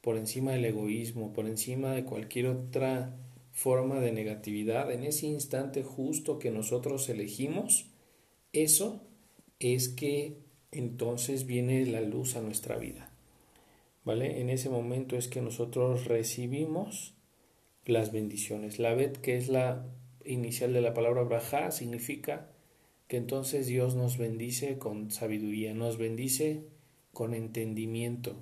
por 0.00 0.16
encima 0.16 0.52
del 0.52 0.64
egoísmo, 0.64 1.32
por 1.32 1.46
encima 1.46 1.92
de 1.92 2.04
cualquier 2.04 2.46
otra 2.46 3.16
forma 3.52 4.00
de 4.00 4.12
negatividad, 4.12 4.90
en 4.90 5.04
ese 5.04 5.26
instante 5.26 5.82
justo 5.82 6.38
que 6.38 6.50
nosotros 6.50 7.08
elegimos, 7.08 7.86
eso 8.52 9.00
es 9.60 9.88
que 9.88 10.38
entonces 10.72 11.46
viene 11.46 11.86
la 11.86 12.00
luz 12.00 12.34
a 12.34 12.40
nuestra 12.40 12.76
vida. 12.76 13.10
¿Vale? 14.04 14.40
En 14.40 14.50
ese 14.50 14.68
momento 14.68 15.16
es 15.16 15.28
que 15.28 15.40
nosotros 15.40 16.06
recibimos 16.06 17.14
las 17.84 18.12
bendiciones. 18.12 18.78
La 18.78 18.94
bet, 18.94 19.18
que 19.18 19.36
es 19.36 19.48
la 19.48 19.86
inicial 20.24 20.72
de 20.72 20.80
la 20.80 20.94
palabra 20.94 21.22
braja, 21.22 21.70
significa 21.70 22.50
que 23.08 23.16
entonces 23.16 23.66
Dios 23.66 23.94
nos 23.94 24.18
bendice 24.18 24.78
con 24.78 25.10
sabiduría, 25.10 25.74
nos 25.74 25.98
bendice 25.98 26.64
con 27.12 27.34
entendimiento, 27.34 28.36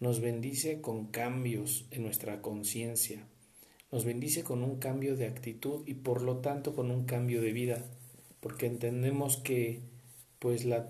nos 0.00 0.20
bendice 0.20 0.80
con 0.80 1.08
cambios 1.08 1.86
en 1.90 2.02
nuestra 2.02 2.40
conciencia, 2.40 3.26
nos 3.92 4.04
bendice 4.04 4.44
con 4.44 4.62
un 4.62 4.78
cambio 4.78 5.16
de 5.16 5.26
actitud 5.26 5.82
y 5.86 5.94
por 5.94 6.22
lo 6.22 6.38
tanto 6.38 6.74
con 6.74 6.90
un 6.90 7.04
cambio 7.04 7.42
de 7.42 7.52
vida, 7.52 7.84
porque 8.40 8.66
entendemos 8.66 9.36
que 9.36 9.82
pues 10.38 10.64
la 10.64 10.86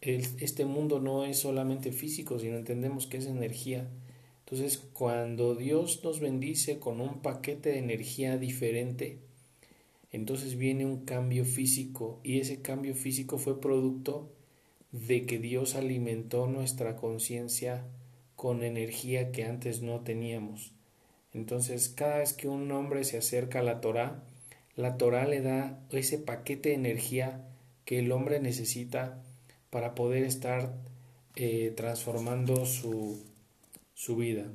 Torah, 0.00 0.36
este 0.40 0.64
mundo 0.64 1.00
no 1.00 1.24
es 1.24 1.38
solamente 1.38 1.92
físico, 1.92 2.38
sino 2.38 2.56
entendemos 2.56 3.06
que 3.06 3.16
es 3.16 3.26
energía. 3.26 3.88
Entonces, 4.40 4.78
cuando 4.92 5.54
Dios 5.54 6.02
nos 6.04 6.20
bendice 6.20 6.78
con 6.78 7.00
un 7.00 7.20
paquete 7.20 7.70
de 7.70 7.78
energía 7.78 8.38
diferente, 8.38 9.18
entonces 10.10 10.56
viene 10.56 10.86
un 10.86 11.04
cambio 11.04 11.44
físico 11.44 12.20
y 12.22 12.40
ese 12.40 12.62
cambio 12.62 12.94
físico 12.94 13.36
fue 13.38 13.60
producto 13.60 14.30
de 14.92 15.26
que 15.26 15.38
Dios 15.38 15.74
alimentó 15.74 16.46
nuestra 16.46 16.96
conciencia 16.96 17.84
con 18.36 18.62
energía 18.62 19.32
que 19.32 19.44
antes 19.44 19.82
no 19.82 20.00
teníamos. 20.00 20.72
Entonces, 21.34 21.88
cada 21.90 22.18
vez 22.18 22.32
que 22.32 22.48
un 22.48 22.70
hombre 22.72 23.04
se 23.04 23.18
acerca 23.18 23.58
a 23.58 23.62
la 23.62 23.80
Torah, 23.80 24.22
la 24.76 24.96
Torah 24.96 25.26
le 25.26 25.42
da 25.42 25.84
ese 25.90 26.18
paquete 26.18 26.70
de 26.70 26.76
energía 26.76 27.46
que 27.84 27.98
el 27.98 28.12
hombre 28.12 28.40
necesita 28.40 29.22
para 29.70 29.94
poder 29.94 30.24
estar 30.24 30.74
eh, 31.36 31.72
transformando 31.76 32.66
su, 32.66 33.22
su 33.94 34.16
vida. 34.16 34.46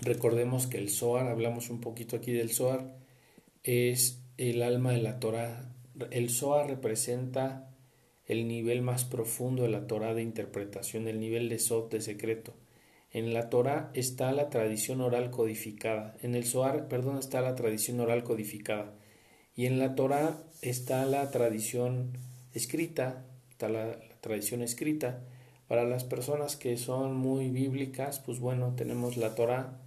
Recordemos 0.00 0.66
que 0.66 0.78
el 0.78 0.90
Zohar, 0.90 1.28
hablamos 1.28 1.68
un 1.70 1.80
poquito 1.80 2.16
aquí 2.16 2.32
del 2.32 2.50
Zohar, 2.50 2.96
es 3.64 4.22
el 4.38 4.62
alma 4.62 4.92
de 4.92 5.02
la 5.02 5.20
Torah. 5.20 5.74
El 6.10 6.30
Zohar 6.30 6.68
representa 6.68 7.70
el 8.26 8.48
nivel 8.48 8.80
más 8.80 9.04
profundo 9.04 9.64
de 9.64 9.68
la 9.68 9.86
Torah 9.86 10.14
de 10.14 10.22
interpretación, 10.22 11.08
el 11.08 11.20
nivel 11.20 11.48
de 11.48 11.58
Sot 11.58 11.92
de 11.92 12.00
secreto. 12.00 12.54
En 13.12 13.34
la 13.34 13.50
Torah 13.50 13.90
está 13.92 14.30
la 14.32 14.50
tradición 14.50 15.00
oral 15.00 15.30
codificada. 15.30 16.16
En 16.22 16.34
el 16.34 16.44
Zohar, 16.44 16.86
perdón, 16.88 17.18
está 17.18 17.40
la 17.40 17.56
tradición 17.56 17.98
oral 17.98 18.22
codificada. 18.22 18.94
Y 19.56 19.66
en 19.66 19.78
la 19.80 19.96
Torah 19.96 20.44
está 20.62 21.04
la 21.06 21.28
tradición 21.30 22.16
escrita, 22.54 23.26
está 23.50 23.68
la, 23.68 23.98
tradición 24.20 24.62
escrita. 24.62 25.20
Para 25.68 25.84
las 25.84 26.04
personas 26.04 26.56
que 26.56 26.76
son 26.76 27.14
muy 27.16 27.50
bíblicas, 27.50 28.18
pues 28.18 28.40
bueno, 28.40 28.74
tenemos 28.76 29.16
la 29.16 29.34
Torah 29.34 29.78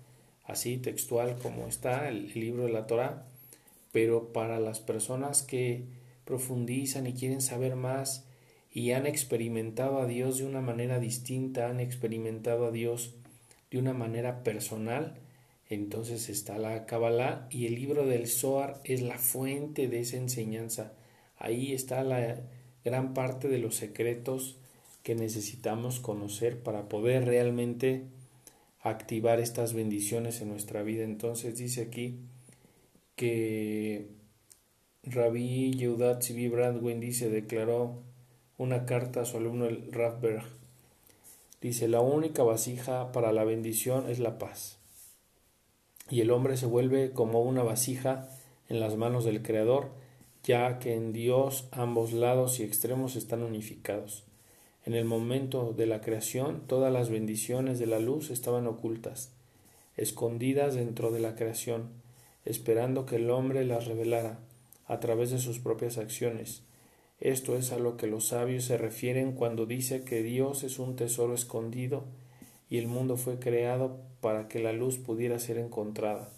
así 0.45 0.77
textual 0.77 1.37
como 1.41 1.67
está, 1.67 2.09
el, 2.09 2.33
libro 2.33 2.63
de 2.63 2.71
la 2.71 2.87
Torah. 2.87 3.25
Pero 3.91 4.33
para 4.33 4.59
las 4.59 4.79
personas 4.79 5.43
que 5.43 5.85
profundizan 6.25 7.07
y 7.07 7.13
quieren 7.13 7.41
saber 7.41 7.75
más, 7.75 8.25
y 8.71 8.91
han 8.91 9.05
experimentado 9.05 9.99
a 9.99 10.07
Dios 10.07 10.39
de 10.39 10.45
una 10.45 10.61
manera 10.61 10.99
distinta, 10.99 11.69
han 11.69 11.79
experimentado 11.79 12.65
a 12.65 12.71
Dios 12.71 13.13
de 13.69 13.77
una 13.77 13.93
manera 13.93 14.43
personal, 14.43 15.15
entonces 15.69 16.27
está 16.29 16.57
la 16.57 16.85
Kabbalah 16.87 17.47
y 17.51 17.67
el 17.67 17.75
libro 17.75 18.07
del 18.07 18.27
Zohar 18.27 18.81
es 18.83 19.01
la 19.01 19.19
fuente 19.19 19.87
de 19.87 19.99
esa 19.99 20.17
enseñanza. 20.17 20.93
Ahí 21.37 21.73
está 21.73 22.03
la 22.03 22.41
gran 22.83 23.13
parte 23.13 23.47
de 23.47 23.57
los 23.57 23.75
secretos 23.75 24.57
que 25.03 25.15
necesitamos 25.15 25.99
conocer 25.99 26.59
para 26.59 26.87
poder 26.89 27.25
realmente 27.25 28.03
activar 28.81 29.39
estas 29.39 29.73
bendiciones 29.73 30.41
en 30.41 30.49
nuestra 30.49 30.83
vida. 30.83 31.03
Entonces 31.03 31.57
dice 31.57 31.81
aquí 31.81 32.19
que 33.15 34.07
Rabbi 35.03 35.73
Yehudat 35.73 36.23
Zivi 36.23 36.47
Bradwin 36.47 37.13
se 37.13 37.29
declaró 37.29 38.01
una 38.57 38.85
carta 38.85 39.21
a 39.21 39.25
su 39.25 39.37
alumno 39.37 39.65
el 39.65 39.91
Rathberg. 39.91 40.43
Dice, 41.61 41.87
la 41.87 42.01
única 42.01 42.43
vasija 42.43 43.11
para 43.11 43.31
la 43.31 43.45
bendición 43.45 44.09
es 44.09 44.19
la 44.19 44.37
paz. 44.37 44.77
Y 46.09 46.21
el 46.21 46.31
hombre 46.31 46.57
se 46.57 46.65
vuelve 46.65 47.11
como 47.11 47.41
una 47.41 47.63
vasija 47.63 48.29
en 48.67 48.79
las 48.79 48.97
manos 48.97 49.23
del 49.23 49.41
Creador, 49.41 49.91
ya 50.43 50.79
que 50.79 50.93
en 50.93 51.13
Dios 51.13 51.67
ambos 51.71 52.13
lados 52.13 52.59
y 52.59 52.63
extremos 52.63 53.15
están 53.15 53.43
unificados. 53.43 54.23
En 54.85 54.93
el 54.93 55.05
momento 55.05 55.73
de 55.73 55.85
la 55.85 56.01
creación 56.01 56.63
todas 56.67 56.91
las 56.91 57.09
bendiciones 57.09 57.79
de 57.79 57.87
la 57.87 57.99
luz 57.99 58.29
estaban 58.29 58.67
ocultas, 58.67 59.31
escondidas 59.97 60.75
dentro 60.75 61.11
de 61.11 61.19
la 61.19 61.35
creación, 61.35 61.89
esperando 62.45 63.05
que 63.05 63.15
el 63.15 63.29
hombre 63.29 63.65
las 63.65 63.87
revelara 63.87 64.39
a 64.85 64.99
través 64.99 65.31
de 65.31 65.39
sus 65.39 65.59
propias 65.59 65.97
acciones 65.97 66.63
esto 67.23 67.55
es 67.55 67.71
a 67.71 67.79
lo 67.79 67.95
que 67.95 68.05
los 68.05 68.27
sabios 68.27 68.65
se 68.65 68.77
refieren 68.77 69.31
cuando 69.31 69.65
dice 69.65 70.03
que 70.03 70.21
Dios 70.21 70.65
es 70.65 70.77
un 70.77 70.97
tesoro 70.97 71.33
escondido 71.33 72.03
y 72.69 72.79
el 72.79 72.87
mundo 72.87 73.15
fue 73.15 73.39
creado 73.39 74.01
para 74.19 74.49
que 74.49 74.59
la 74.59 74.73
luz 74.73 74.97
pudiera 74.97 75.39
ser 75.39 75.57
encontrada. 75.57 76.29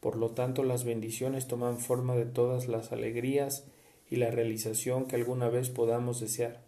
Por 0.00 0.16
lo 0.16 0.30
tanto, 0.30 0.64
las 0.64 0.84
bendiciones 0.84 1.46
toman 1.46 1.78
forma 1.78 2.16
de 2.16 2.24
todas 2.24 2.68
las 2.68 2.90
alegrías 2.90 3.64
y 4.10 4.16
la 4.16 4.30
realización 4.30 5.06
que 5.06 5.16
alguna 5.16 5.48
vez 5.48 5.70
podamos 5.70 6.20
desear. 6.20 6.60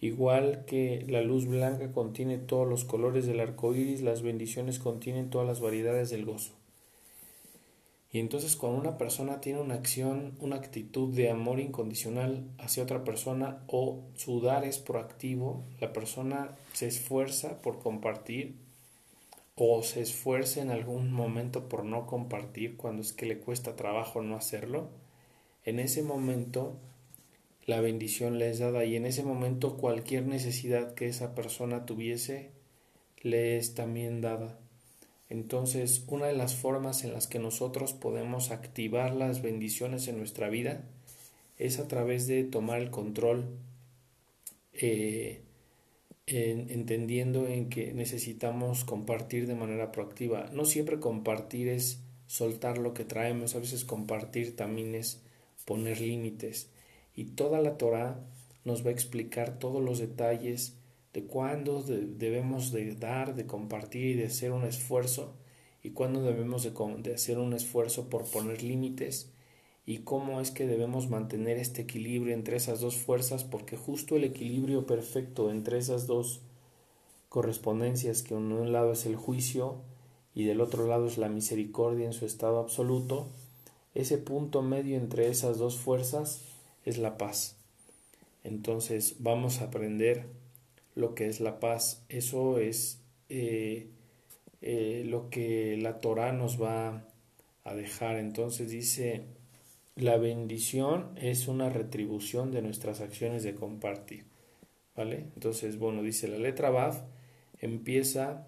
Igual 0.00 0.64
que 0.66 1.04
la 1.08 1.22
luz 1.22 1.46
blanca 1.46 1.92
contiene 1.92 2.38
todos 2.38 2.68
los 2.68 2.84
colores 2.84 3.24
del 3.24 3.40
arco 3.40 3.74
iris, 3.74 4.02
las 4.02 4.22
bendiciones 4.22 4.78
contienen 4.78 5.30
todas 5.30 5.46
las 5.46 5.60
variedades 5.60 6.10
del 6.10 6.24
gozo. 6.24 6.52
Y 8.12 8.18
entonces 8.18 8.56
cuando 8.56 8.78
una 8.78 8.98
persona 8.98 9.40
tiene 9.40 9.60
una 9.60 9.74
acción, 9.74 10.36
una 10.38 10.56
actitud 10.56 11.14
de 11.14 11.30
amor 11.30 11.60
incondicional 11.60 12.44
hacia 12.58 12.82
otra 12.82 13.04
persona 13.04 13.62
o 13.68 14.00
su 14.14 14.42
dar 14.42 14.64
es 14.64 14.78
proactivo, 14.78 15.64
la 15.80 15.94
persona 15.94 16.50
se 16.74 16.88
esfuerza 16.88 17.62
por 17.62 17.78
compartir 17.78 18.56
o 19.54 19.82
se 19.82 20.00
esfuerza 20.00 20.60
en 20.62 20.70
algún 20.70 21.12
momento 21.12 21.68
por 21.68 21.84
no 21.84 22.06
compartir 22.06 22.76
cuando 22.76 23.02
es 23.02 23.12
que 23.12 23.26
le 23.26 23.38
cuesta 23.38 23.76
trabajo 23.76 24.22
no 24.22 24.36
hacerlo, 24.36 24.88
en 25.64 25.78
ese 25.78 26.02
momento 26.02 26.76
la 27.66 27.80
bendición 27.80 28.38
le 28.38 28.50
es 28.50 28.58
dada 28.58 28.84
y 28.84 28.96
en 28.96 29.06
ese 29.06 29.22
momento 29.22 29.76
cualquier 29.76 30.26
necesidad 30.26 30.94
que 30.94 31.08
esa 31.08 31.34
persona 31.34 31.86
tuviese 31.86 32.50
le 33.20 33.56
es 33.56 33.74
también 33.74 34.20
dada. 34.20 34.58
Entonces, 35.28 36.04
una 36.08 36.26
de 36.26 36.34
las 36.34 36.56
formas 36.56 37.04
en 37.04 37.14
las 37.14 37.26
que 37.26 37.38
nosotros 37.38 37.94
podemos 37.94 38.50
activar 38.50 39.14
las 39.14 39.40
bendiciones 39.40 40.08
en 40.08 40.18
nuestra 40.18 40.48
vida 40.48 40.84
es 41.56 41.78
a 41.78 41.88
través 41.88 42.26
de 42.26 42.44
tomar 42.44 42.82
el 42.82 42.90
control, 42.90 43.46
eh, 44.74 45.40
entendiendo 46.32 47.46
en 47.46 47.68
que 47.68 47.92
necesitamos 47.92 48.84
compartir 48.84 49.46
de 49.46 49.54
manera 49.54 49.92
proactiva. 49.92 50.50
No 50.52 50.64
siempre 50.64 51.00
compartir 51.00 51.68
es 51.68 52.02
soltar 52.26 52.78
lo 52.78 52.94
que 52.94 53.04
traemos, 53.04 53.54
a 53.54 53.58
veces 53.58 53.84
compartir 53.84 54.56
también 54.56 54.94
es 54.94 55.22
poner 55.64 56.00
límites. 56.00 56.70
Y 57.14 57.24
toda 57.24 57.60
la 57.60 57.76
Torah 57.76 58.20
nos 58.64 58.84
va 58.84 58.90
a 58.90 58.92
explicar 58.92 59.58
todos 59.58 59.82
los 59.82 59.98
detalles 59.98 60.78
de 61.12 61.24
cuándo 61.24 61.82
debemos 61.82 62.72
de 62.72 62.94
dar, 62.94 63.34
de 63.34 63.46
compartir 63.46 64.06
y 64.06 64.14
de 64.14 64.26
hacer 64.26 64.52
un 64.52 64.64
esfuerzo 64.64 65.36
y 65.82 65.90
cuándo 65.90 66.22
debemos 66.22 66.62
de, 66.62 67.12
hacer 67.14 67.38
un 67.38 67.52
esfuerzo 67.52 68.08
por 68.08 68.24
poner 68.30 68.62
límites 68.62 69.30
y 69.84 69.98
cómo 69.98 70.40
es 70.40 70.50
que 70.50 70.66
debemos 70.66 71.10
mantener 71.10 71.58
este 71.58 71.82
equilibrio 71.82 72.34
entre 72.34 72.56
esas 72.56 72.80
dos 72.80 72.96
fuerzas 72.96 73.44
porque 73.44 73.76
justo 73.76 74.16
el 74.16 74.24
equilibrio 74.24 74.86
perfecto 74.86 75.50
entre 75.50 75.78
esas 75.78 76.06
dos 76.06 76.40
correspondencias 77.28 78.22
que 78.22 78.34
en 78.34 78.52
un 78.52 78.72
lado 78.72 78.92
es 78.92 79.06
el 79.06 79.16
juicio 79.16 79.76
y 80.34 80.44
del 80.44 80.60
otro 80.60 80.86
lado 80.86 81.06
es 81.06 81.18
la 81.18 81.28
misericordia 81.28 82.06
en 82.06 82.12
su 82.12 82.26
estado 82.26 82.58
absoluto, 82.58 83.26
ese 83.94 84.18
punto 84.18 84.62
medio 84.62 84.96
entre 84.96 85.28
esas 85.28 85.58
dos 85.58 85.76
fuerzas 85.76 86.42
es 86.84 86.98
la 86.98 87.18
paz. 87.18 87.56
Entonces 88.44 89.16
vamos 89.18 89.60
a 89.60 89.64
aprender 89.64 90.26
lo 90.94 91.14
que 91.14 91.28
es 91.28 91.40
la 91.40 91.60
paz. 91.60 92.02
Eso 92.08 92.58
es, 92.58 93.00
eh, 93.28 93.88
eh, 94.62 95.04
lo 95.06 95.30
que 95.30 95.76
la 95.76 96.00
Torah 96.00 96.32
nos 96.32 96.60
va 96.60 97.04
a 97.64 97.74
dejar. 97.74 98.16
Entonces 98.16 98.70
dice, 98.70 99.24
la 99.96 100.16
bendición 100.16 101.10
es 101.16 101.48
una 101.48 101.68
retribución 101.68 102.50
de 102.50 102.62
nuestras 102.62 103.00
acciones 103.00 103.42
de 103.42 103.54
compartir. 103.54 104.24
¿Vale? 104.96 105.30
Entonces, 105.34 105.78
bueno, 105.78 106.02
dice 106.02 106.28
la 106.28 106.38
letra 106.38 106.70
Baf 106.70 107.00
empieza 107.58 108.46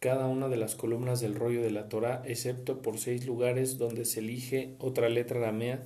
cada 0.00 0.26
una 0.26 0.48
de 0.48 0.56
las 0.56 0.74
columnas 0.74 1.20
del 1.20 1.34
rollo 1.34 1.62
de 1.62 1.70
la 1.70 1.88
Torah, 1.88 2.22
excepto 2.26 2.82
por 2.82 2.98
seis 2.98 3.24
lugares 3.24 3.78
donde 3.78 4.04
se 4.04 4.20
elige 4.20 4.74
otra 4.78 5.08
letra 5.08 5.38
aramea 5.40 5.82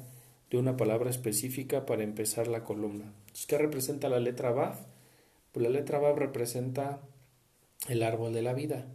de 0.50 0.58
una 0.58 0.76
palabra 0.76 1.10
específica 1.10 1.86
para 1.86 2.02
empezar 2.02 2.48
la 2.48 2.64
columna. 2.64 3.12
¿Qué 3.46 3.58
representa 3.58 4.08
la 4.08 4.20
letra 4.20 4.50
Baf? 4.50 4.80
Pues 5.52 5.62
la 5.62 5.70
letra 5.70 5.98
Baf 5.98 6.16
representa 6.16 7.00
el 7.88 8.02
árbol 8.02 8.32
de 8.32 8.42
la 8.42 8.54
vida. 8.54 8.86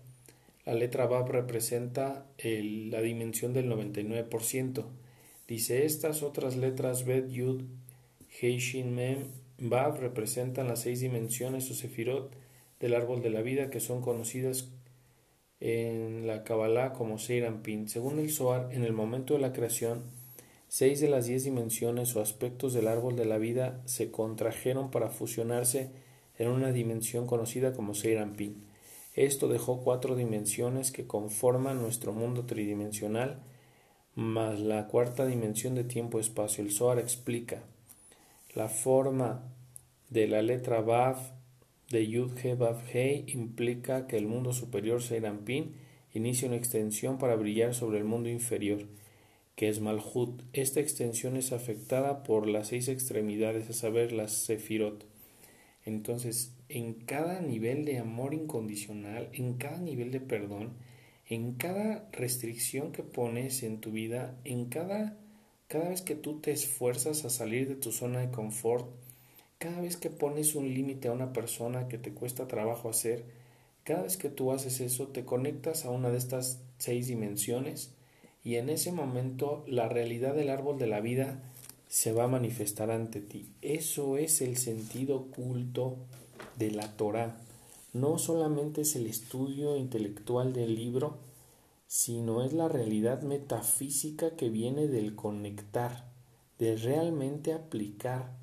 La 0.65 0.73
letra 0.73 1.08
Bab 1.08 1.30
representa 1.30 2.27
la 2.43 3.01
dimensión 3.01 3.54
del 3.54 3.69
99%. 3.69 4.86
Dice, 5.52 5.84
estas 5.84 6.24
otras 6.24 6.56
letras 6.56 7.04
Bet, 7.04 7.30
Yud, 7.30 7.64
Hei, 8.40 8.58
Shin, 8.60 8.96
Mem, 8.96 9.26
Bab 9.58 10.00
representan 10.00 10.70
las 10.70 10.80
seis 10.80 11.02
dimensiones 11.02 11.70
o 11.70 11.74
sefirot 11.74 12.32
del 12.80 12.96
árbol 12.96 13.22
de 13.22 13.32
la 13.32 13.42
vida 13.42 13.70
que 13.70 13.82
son 13.82 14.00
conocidas 14.00 14.70
en 15.60 16.26
la 16.26 16.46
Kabbalah 16.46 16.94
como 16.94 17.20
Seirampin. 17.20 17.90
Según 17.90 18.20
el 18.20 18.32
Zohar, 18.32 18.70
en 18.72 18.86
el 18.86 18.94
momento 18.94 19.34
de 19.34 19.42
la 19.42 19.52
creación, 19.52 20.04
seis 20.70 21.02
de 21.02 21.10
las 21.10 21.26
diez 21.26 21.44
dimensiones 21.44 22.16
o 22.16 22.22
aspectos 22.22 22.72
del 22.72 22.88
árbol 22.88 23.18
de 23.18 23.26
la 23.26 23.38
vida 23.38 23.82
se 23.84 24.10
contrajeron 24.10 24.90
para 24.90 25.10
fusionarse 25.10 25.92
en 26.38 26.48
una 26.48 26.72
dimensión 26.72 27.28
conocida 27.28 27.74
como 27.74 27.94
Seirampin. 27.94 28.64
Esto 29.16 29.50
dejó 29.50 29.84
cuatro 29.84 30.16
dimensiones 30.16 30.94
que 30.94 31.08
conforman 31.08 31.82
nuestro 31.82 32.14
mundo 32.14 32.46
tridimensional, 32.46 33.44
más 34.15 34.60
la 34.60 34.88
cuarta 34.88 35.26
dimensión 35.26 35.76
de 35.76 35.84
tiempo-espacio. 35.84 36.63
El 36.63 36.71
Zohar 36.71 37.00
explica 37.00 37.63
la 38.54 38.67
forma 38.67 39.43
de 40.10 40.28
la 40.28 40.41
letra 40.41 40.82
Vav 40.82 41.17
de 41.89 42.08
Yud 42.08 42.32
He 42.43 43.26
implica 43.28 44.08
que 44.08 44.17
el 44.17 44.28
mundo 44.28 44.54
superior 44.54 45.02
Seirampin 45.02 45.74
inicia 46.13 46.47
una 46.47 46.58
extensión 46.58 47.17
para 47.17 47.36
brillar 47.36 47.74
sobre 47.74 47.97
el 47.97 48.06
mundo 48.06 48.30
inferior, 48.30 48.86
que 49.56 49.69
es 49.69 49.80
Malhut. 49.80 50.41
Esta 50.54 50.80
extensión 50.80 51.38
es 51.38 51.52
afectada 51.52 52.24
por 52.24 52.47
las 52.47 52.69
seis 52.69 52.88
extremidades, 52.88 53.69
a 53.69 53.74
saber, 53.74 54.12
las 54.12 54.32
Sefirot. 54.32 55.06
Entonces, 55.86 56.54
en 56.69 56.93
cada 56.93 57.41
nivel 57.41 57.86
de 57.86 57.97
amor 57.97 58.34
incondicional, 58.34 59.30
en 59.34 59.56
cada 59.56 59.80
nivel 59.80 60.12
de 60.12 60.19
perdón, 60.19 60.74
en 61.32 61.54
cada 61.54 62.10
restricción 62.12 62.91
que 62.91 63.04
pones 63.04 63.63
en 63.63 63.80
tu 63.80 63.91
vida, 63.91 64.38
en 64.44 64.65
cada, 64.65 65.17
cada 65.70 65.88
vez 65.88 66.02
que 66.02 66.15
tú 66.15 66.41
te 66.41 66.52
esfuerzas 66.52 67.24
a 67.24 67.30
salir 67.30 67.70
de 67.70 67.76
tu 67.76 67.94
zona 67.94 68.20
de 68.20 68.32
confort, 68.32 68.86
cada 69.58 69.80
vez 69.80 69.96
que 69.96 70.10
pones 70.10 70.56
un 70.56 70.74
límite 70.74 71.08
a 71.08 71.13
una 71.13 71.32
persona 71.32 71.88
que 71.88 71.98
te 71.98 72.12
cuesta 72.12 72.50
trabajo 72.50 72.89
hacer, 72.89 73.24
cada 73.86 74.04
vez 74.04 74.17
que 74.17 74.28
tú 74.28 74.52
haces 74.52 74.82
eso, 74.82 75.08
te 75.08 75.24
conectas 75.24 75.86
a 75.86 75.89
una 75.89 76.10
de 76.10 76.17
estas 76.17 76.60
seis 76.80 77.08
dimensiones 77.08 77.94
y 78.44 78.56
en 78.56 78.70
ese 78.70 78.91
momento 78.91 79.63
la 79.67 79.88
realidad 79.88 80.36
del 80.36 80.50
árbol 80.50 80.80
de 80.80 80.88
la 80.88 81.00
vida 81.00 81.41
se 81.88 82.12
va 82.12 82.26
a 82.26 82.28
manifestar 82.28 82.91
ante 82.91 83.22
ti. 83.22 83.48
Eso 83.62 84.17
es 84.17 84.41
el 84.41 84.58
sentido 84.58 85.15
oculto 85.15 85.96
de 86.58 86.72
la 86.72 86.91
Torah. 86.98 87.38
No 87.93 88.17
solamente 88.17 88.82
es 88.82 88.95
el 88.95 89.08
estudio 89.08 89.75
intelectual 89.75 90.54
del 90.54 90.75
libro, 90.75 91.17
sino 91.88 92.41
es 92.43 92.54
la 92.54 92.69
realidad 92.69 93.21
metafísica 93.21 94.38
que 94.38 94.49
viene 94.49 94.88
del 94.88 95.15
conectar, 95.15 96.10
de 96.58 96.77
realmente 96.77 97.54
aplicar 97.54 98.38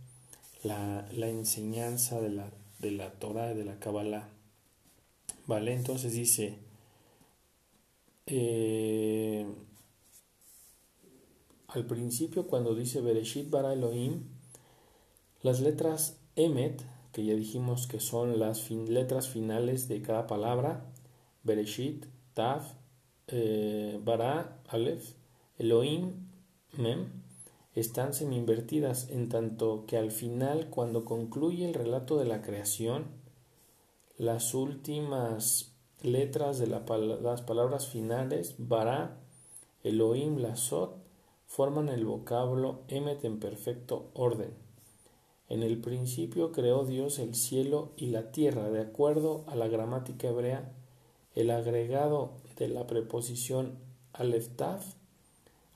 la, 0.62 1.08
enseñanza 1.12 2.20
de 2.20 2.28
la, 2.28 2.50
de 2.78 2.90
la 2.90 3.12
Torah, 3.12 3.54
de 3.54 3.64
la 3.64 3.78
Kabbalah. 3.78 4.28
¿Vale? 5.46 5.72
Entonces 5.72 6.12
dice, 6.12 6.58
eh, 8.26 9.46
al 11.68 11.86
principio 11.86 12.46
cuando 12.46 12.74
dice 12.74 13.00
Bereshit 13.00 13.48
bara 13.48 13.72
Elohim, 13.72 14.24
las 15.40 15.60
letras 15.60 16.18
Emet, 16.36 16.82
que 17.12 17.24
ya 17.24 17.34
dijimos 17.34 17.86
que 17.86 18.00
son 18.00 18.38
las 18.38 18.70
letras 18.70 19.28
finales 19.28 19.88
de 19.88 20.02
cada 20.02 20.26
palabra, 20.26 20.84
Bereshit, 21.42 22.06
Tav, 22.34 22.62
eh, 23.28 24.00
Bara, 24.04 24.60
Aleph, 24.68 25.14
Elohim, 25.58 26.28
Mem, 26.72 27.06
están 27.74 28.12
semi-invertidas, 28.12 29.10
en 29.10 29.28
tanto 29.28 29.84
que 29.86 29.96
al 29.96 30.10
final, 30.10 30.68
cuando 30.68 31.04
concluye 31.04 31.66
el 31.66 31.74
relato 31.74 32.18
de 32.18 32.24
la 32.24 32.42
creación, 32.42 33.06
las 34.16 34.54
últimas 34.54 35.72
letras 36.02 36.58
de 36.58 36.66
las 36.66 37.42
palabras 37.42 37.88
finales, 37.88 38.54
Bara, 38.58 39.18
Elohim, 39.82 40.38
Lasot, 40.38 40.96
forman 41.46 41.88
el 41.88 42.04
vocablo 42.04 42.82
Emet 42.88 43.24
en 43.24 43.40
perfecto 43.40 44.10
orden. 44.14 44.67
En 45.48 45.62
el 45.62 45.80
principio 45.80 46.52
creó 46.52 46.84
Dios 46.84 47.18
el 47.18 47.34
cielo 47.34 47.92
y 47.96 48.06
la 48.06 48.32
tierra, 48.32 48.70
de 48.70 48.80
acuerdo 48.80 49.44
a 49.46 49.54
la 49.54 49.68
gramática 49.68 50.28
hebrea, 50.28 50.72
el 51.34 51.50
agregado 51.50 52.32
de 52.56 52.68
la 52.68 52.86
preposición 52.86 53.78
aleftaf 54.12 54.84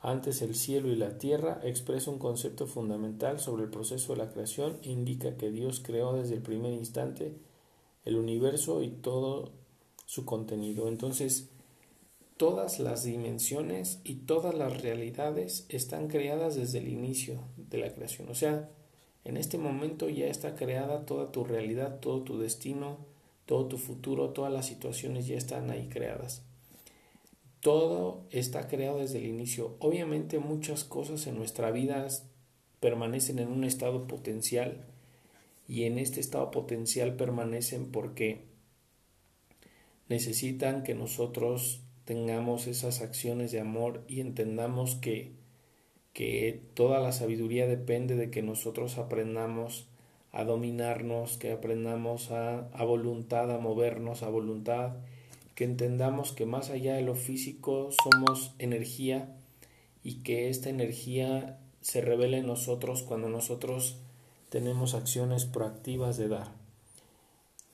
antes 0.02 0.42
el 0.42 0.56
cielo 0.56 0.88
y 0.88 0.96
la 0.96 1.16
tierra 1.16 1.60
expresa 1.62 2.10
un 2.10 2.18
concepto 2.18 2.66
fundamental 2.66 3.38
sobre 3.38 3.62
el 3.62 3.70
proceso 3.70 4.12
de 4.12 4.18
la 4.18 4.32
creación 4.32 4.78
e 4.82 4.90
indica 4.90 5.36
que 5.36 5.52
Dios 5.52 5.80
creó 5.80 6.12
desde 6.12 6.34
el 6.34 6.42
primer 6.42 6.72
instante 6.72 7.36
el 8.04 8.16
universo 8.16 8.82
y 8.82 8.88
todo 8.88 9.52
su 10.04 10.24
contenido. 10.24 10.88
Entonces, 10.88 11.50
todas 12.36 12.80
las 12.80 13.04
dimensiones 13.04 14.00
y 14.02 14.16
todas 14.16 14.56
las 14.56 14.82
realidades 14.82 15.66
están 15.68 16.08
creadas 16.08 16.56
desde 16.56 16.78
el 16.78 16.88
inicio 16.88 17.44
de 17.56 17.78
la 17.78 17.94
creación. 17.94 18.28
O 18.28 18.34
sea, 18.34 18.70
en 19.24 19.36
este 19.36 19.58
momento 19.58 20.08
ya 20.08 20.26
está 20.26 20.54
creada 20.54 21.06
toda 21.06 21.30
tu 21.30 21.44
realidad, 21.44 22.00
todo 22.00 22.22
tu 22.22 22.38
destino, 22.38 22.98
todo 23.46 23.66
tu 23.66 23.78
futuro, 23.78 24.30
todas 24.30 24.52
las 24.52 24.66
situaciones 24.66 25.26
ya 25.26 25.36
están 25.36 25.70
ahí 25.70 25.88
creadas. 25.88 26.42
Todo 27.60 28.24
está 28.30 28.66
creado 28.66 28.98
desde 28.98 29.18
el 29.18 29.26
inicio. 29.26 29.76
Obviamente 29.78 30.38
muchas 30.40 30.82
cosas 30.84 31.26
en 31.26 31.36
nuestra 31.36 31.70
vida 31.70 32.08
permanecen 32.80 33.38
en 33.38 33.48
un 33.48 33.62
estado 33.62 34.08
potencial 34.08 34.84
y 35.68 35.84
en 35.84 35.98
este 35.98 36.18
estado 36.18 36.50
potencial 36.50 37.14
permanecen 37.14 37.92
porque 37.92 38.46
necesitan 40.08 40.82
que 40.82 40.94
nosotros 40.94 41.82
tengamos 42.04 42.66
esas 42.66 43.00
acciones 43.00 43.52
de 43.52 43.60
amor 43.60 44.04
y 44.08 44.20
entendamos 44.20 44.96
que, 44.96 45.32
que 46.12 46.60
toda 46.74 47.00
la 47.00 47.12
sabiduría 47.12 47.66
depende 47.66 48.16
de 48.16 48.30
que 48.30 48.42
nosotros 48.42 48.98
aprendamos 48.98 49.86
a 50.30 50.44
dominarnos, 50.44 51.38
que 51.38 51.52
aprendamos 51.52 52.30
a, 52.30 52.68
a 52.72 52.84
voluntad, 52.84 53.50
a 53.50 53.58
movernos 53.58 54.22
a 54.22 54.28
voluntad 54.28 54.92
que 55.54 55.64
entendamos 55.64 56.32
que 56.32 56.46
más 56.46 56.70
allá 56.70 56.94
de 56.94 57.02
lo 57.02 57.14
físico 57.14 57.90
somos 58.02 58.54
energía 58.58 59.36
y 60.02 60.22
que 60.22 60.48
esta 60.48 60.70
energía 60.70 61.58
se 61.80 62.00
revela 62.00 62.38
en 62.38 62.46
nosotros 62.46 63.02
cuando 63.02 63.28
nosotros 63.28 63.98
tenemos 64.48 64.94
acciones 64.94 65.44
proactivas 65.44 66.16
de 66.16 66.28
dar. 66.28 66.52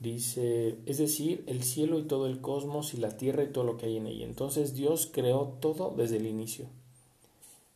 Dice, 0.00 0.76
es 0.86 0.98
decir, 0.98 1.42
el 1.46 1.64
cielo 1.64 1.98
y 1.98 2.04
todo 2.04 2.26
el 2.26 2.40
cosmos 2.40 2.94
y 2.94 2.98
la 2.98 3.16
tierra 3.16 3.42
y 3.42 3.52
todo 3.52 3.64
lo 3.64 3.76
que 3.76 3.86
hay 3.86 3.96
en 3.96 4.06
ella. 4.06 4.24
Entonces 4.24 4.74
Dios 4.74 5.10
creó 5.12 5.56
todo 5.60 5.92
desde 5.96 6.16
el 6.16 6.26
inicio. 6.26 6.66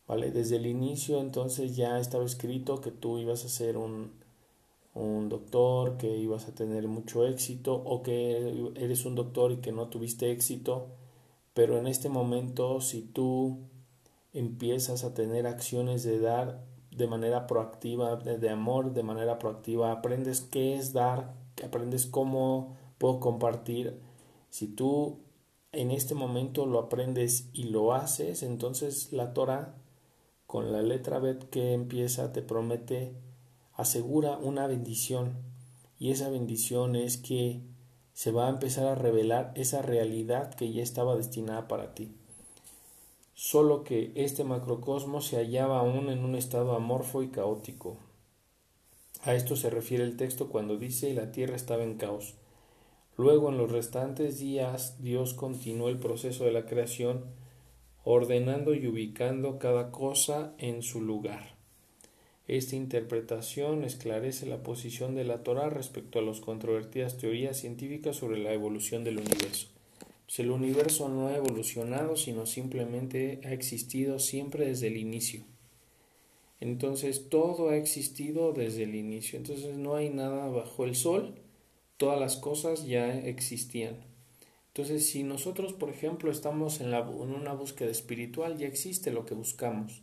¿Vale? 0.07 0.31
Desde 0.31 0.57
el 0.57 0.65
inicio 0.65 1.21
entonces 1.21 1.75
ya 1.75 1.99
estaba 1.99 2.25
escrito 2.25 2.81
que 2.81 2.91
tú 2.91 3.19
ibas 3.19 3.45
a 3.45 3.49
ser 3.49 3.77
un, 3.77 4.11
un 4.93 5.29
doctor, 5.29 5.97
que 5.97 6.17
ibas 6.17 6.47
a 6.47 6.53
tener 6.55 6.87
mucho 6.87 7.25
éxito 7.25 7.73
o 7.73 8.03
que 8.03 8.71
eres 8.75 9.05
un 9.05 9.15
doctor 9.15 9.51
y 9.51 9.57
que 9.57 9.71
no 9.71 9.87
tuviste 9.87 10.31
éxito, 10.31 10.87
pero 11.53 11.77
en 11.77 11.87
este 11.87 12.09
momento 12.09 12.81
si 12.81 13.01
tú 13.01 13.59
empiezas 14.33 15.03
a 15.03 15.13
tener 15.13 15.47
acciones 15.47 16.03
de 16.03 16.19
dar 16.19 16.63
de 16.91 17.07
manera 17.07 17.47
proactiva, 17.47 18.17
de, 18.17 18.49
amor, 18.49 18.93
de 18.93 19.03
manera 19.03 19.39
proactiva, 19.39 19.91
aprendes 19.91 20.41
qué 20.41 20.75
es 20.75 20.93
dar, 20.93 21.33
aprendes 21.63 22.05
cómo 22.05 22.75
puedo 22.97 23.19
compartir, 23.19 23.99
si 24.49 24.67
tú 24.67 25.19
en 25.71 25.89
este 25.89 26.13
momento 26.13 26.67
lo 26.67 26.77
aprendes 26.77 27.49
y 27.51 27.63
lo 27.63 27.93
haces, 27.93 28.43
entonces 28.43 29.11
la 29.11 29.33
Torah 29.33 29.75
con 30.53 30.71
la 30.71 30.83
letra 30.83 31.17
Bet 31.17 31.49
que 31.49 31.73
empieza 31.73 32.31
te 32.31 32.43
promete 32.43 33.15
asegura 33.73 34.37
una 34.37 34.67
bendición 34.67 35.33
y 35.97 36.11
esa 36.11 36.29
bendición 36.29 36.95
es 36.95 37.17
que 37.17 37.61
se 38.13 38.31
va 38.31 38.45
a 38.45 38.49
empezar 38.51 38.85
a 38.85 38.93
revelar 38.93 39.51
esa 39.55 39.81
realidad 39.81 40.53
que 40.53 40.71
ya 40.71 40.83
estaba 40.83 41.15
destinada 41.15 41.67
para 41.67 41.95
ti. 41.95 42.13
Solo 43.33 43.83
que 43.83 44.11
este 44.13 44.43
macrocosmos 44.43 45.25
se 45.25 45.37
hallaba 45.37 45.79
aún 45.79 46.11
en 46.11 46.23
un 46.23 46.35
estado 46.35 46.75
amorfo 46.75 47.23
y 47.23 47.29
caótico. 47.29 47.97
A 49.23 49.33
esto 49.33 49.55
se 49.55 49.71
refiere 49.71 50.03
el 50.03 50.17
texto 50.17 50.49
cuando 50.49 50.77
dice 50.77 51.15
la 51.15 51.31
tierra 51.31 51.55
estaba 51.55 51.81
en 51.81 51.97
caos. 51.97 52.35
Luego 53.17 53.49
en 53.49 53.57
los 53.57 53.71
restantes 53.71 54.37
días 54.37 55.01
Dios 55.01 55.33
continuó 55.33 55.89
el 55.89 55.97
proceso 55.97 56.43
de 56.43 56.51
la 56.51 56.67
creación, 56.67 57.23
ordenando 58.03 58.73
y 58.73 58.87
ubicando 58.87 59.59
cada 59.59 59.91
cosa 59.91 60.53
en 60.57 60.83
su 60.83 61.01
lugar. 61.01 61.55
Esta 62.47 62.75
interpretación 62.75 63.85
esclarece 63.85 64.45
la 64.45 64.63
posición 64.63 65.15
de 65.15 65.23
la 65.23 65.43
Torah 65.43 65.69
respecto 65.69 66.19
a 66.19 66.21
las 66.21 66.41
controvertidas 66.41 67.17
teorías 67.17 67.57
científicas 67.57 68.17
sobre 68.17 68.37
la 68.37 68.51
evolución 68.51 69.05
del 69.05 69.19
universo. 69.19 69.67
Pues 70.25 70.39
el 70.39 70.51
universo 70.51 71.07
no 71.07 71.27
ha 71.27 71.37
evolucionado, 71.37 72.17
sino 72.17 72.45
simplemente 72.45 73.39
ha 73.45 73.53
existido 73.53 74.19
siempre 74.19 74.65
desde 74.65 74.87
el 74.87 74.97
inicio. 74.97 75.43
Entonces 76.59 77.29
todo 77.29 77.69
ha 77.69 77.77
existido 77.77 78.51
desde 78.51 78.83
el 78.83 78.95
inicio. 78.95 79.37
Entonces 79.37 79.77
no 79.77 79.95
hay 79.95 80.09
nada 80.09 80.47
bajo 80.47 80.83
el 80.83 80.95
sol, 80.95 81.35
todas 81.97 82.19
las 82.19 82.35
cosas 82.35 82.85
ya 82.85 83.17
existían. 83.19 84.12
Entonces 84.75 85.07
si 85.07 85.21
nosotros, 85.21 85.73
por 85.73 85.91
ejemplo, 85.91 86.31
estamos 86.31 86.81
en, 86.81 86.89
la, 86.89 87.01
en 87.01 87.31
una 87.31 87.53
búsqueda 87.53 87.91
espiritual, 87.91 88.57
ya 88.57 88.65
existe 88.65 89.11
lo 89.11 89.23
que 89.23 89.35
buscamos. 89.35 90.01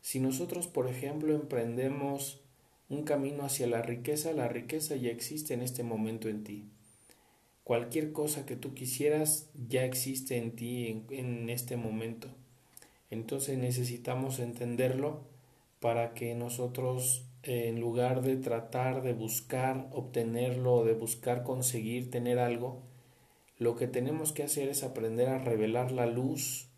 Si 0.00 0.18
nosotros, 0.18 0.66
por 0.66 0.88
ejemplo, 0.88 1.32
emprendemos 1.36 2.40
un 2.88 3.04
camino 3.04 3.44
hacia 3.44 3.68
la 3.68 3.82
riqueza, 3.82 4.32
la 4.32 4.48
riqueza 4.48 4.96
ya 4.96 5.10
existe 5.10 5.54
en 5.54 5.62
este 5.62 5.84
momento 5.84 6.28
en 6.28 6.42
ti. 6.42 6.64
Cualquier 7.62 8.10
cosa 8.12 8.44
que 8.44 8.56
tú 8.56 8.74
quisieras 8.74 9.50
ya 9.68 9.84
existe 9.84 10.36
en 10.36 10.56
ti 10.56 11.04
en, 11.10 11.48
este 11.48 11.76
momento. 11.76 12.26
Entonces 13.10 13.56
necesitamos 13.56 14.40
entenderlo 14.40 15.20
para 15.78 16.12
que 16.12 16.34
nosotros, 16.34 17.24
en 17.44 17.80
lugar 17.80 18.22
de 18.22 18.36
tratar 18.36 19.02
de 19.02 19.12
buscar 19.12 19.88
obtenerlo 19.92 20.74
o 20.74 20.84
de 20.84 20.94
buscar 20.94 21.44
conseguir 21.44 22.10
tener 22.10 22.40
algo, 22.40 22.82
lo 23.58 23.76
que 23.76 23.86
tenemos 23.86 24.32
que 24.32 24.42
hacer 24.42 24.68
es 24.68 24.82
aprender 24.82 25.28
a 25.28 25.38
revelar 25.38 25.92
la 25.92 26.06
luz 26.06 26.68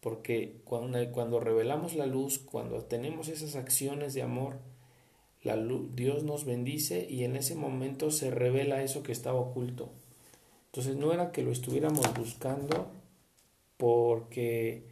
porque 0.00 0.56
cuando, 0.64 1.40
revelamos 1.40 1.94
la 1.94 2.06
luz, 2.06 2.38
cuando 2.38 2.84
tenemos 2.84 3.28
esas 3.28 3.54
acciones 3.54 4.14
de 4.14 4.22
amor, 4.22 4.58
la 5.42 5.56
Dios 5.56 6.24
nos 6.24 6.44
bendice 6.44 7.06
y 7.08 7.24
en 7.24 7.36
ese 7.36 7.54
momento 7.54 8.10
se 8.10 8.30
revela 8.30 8.82
eso 8.82 9.02
que 9.02 9.12
estaba 9.12 9.38
oculto. 9.38 9.90
Entonces 10.66 10.96
no 10.96 11.12
era 11.12 11.32
que 11.32 11.42
lo 11.42 11.52
estuviéramos 11.52 12.06
buscando 12.14 12.90
porque 13.76 14.84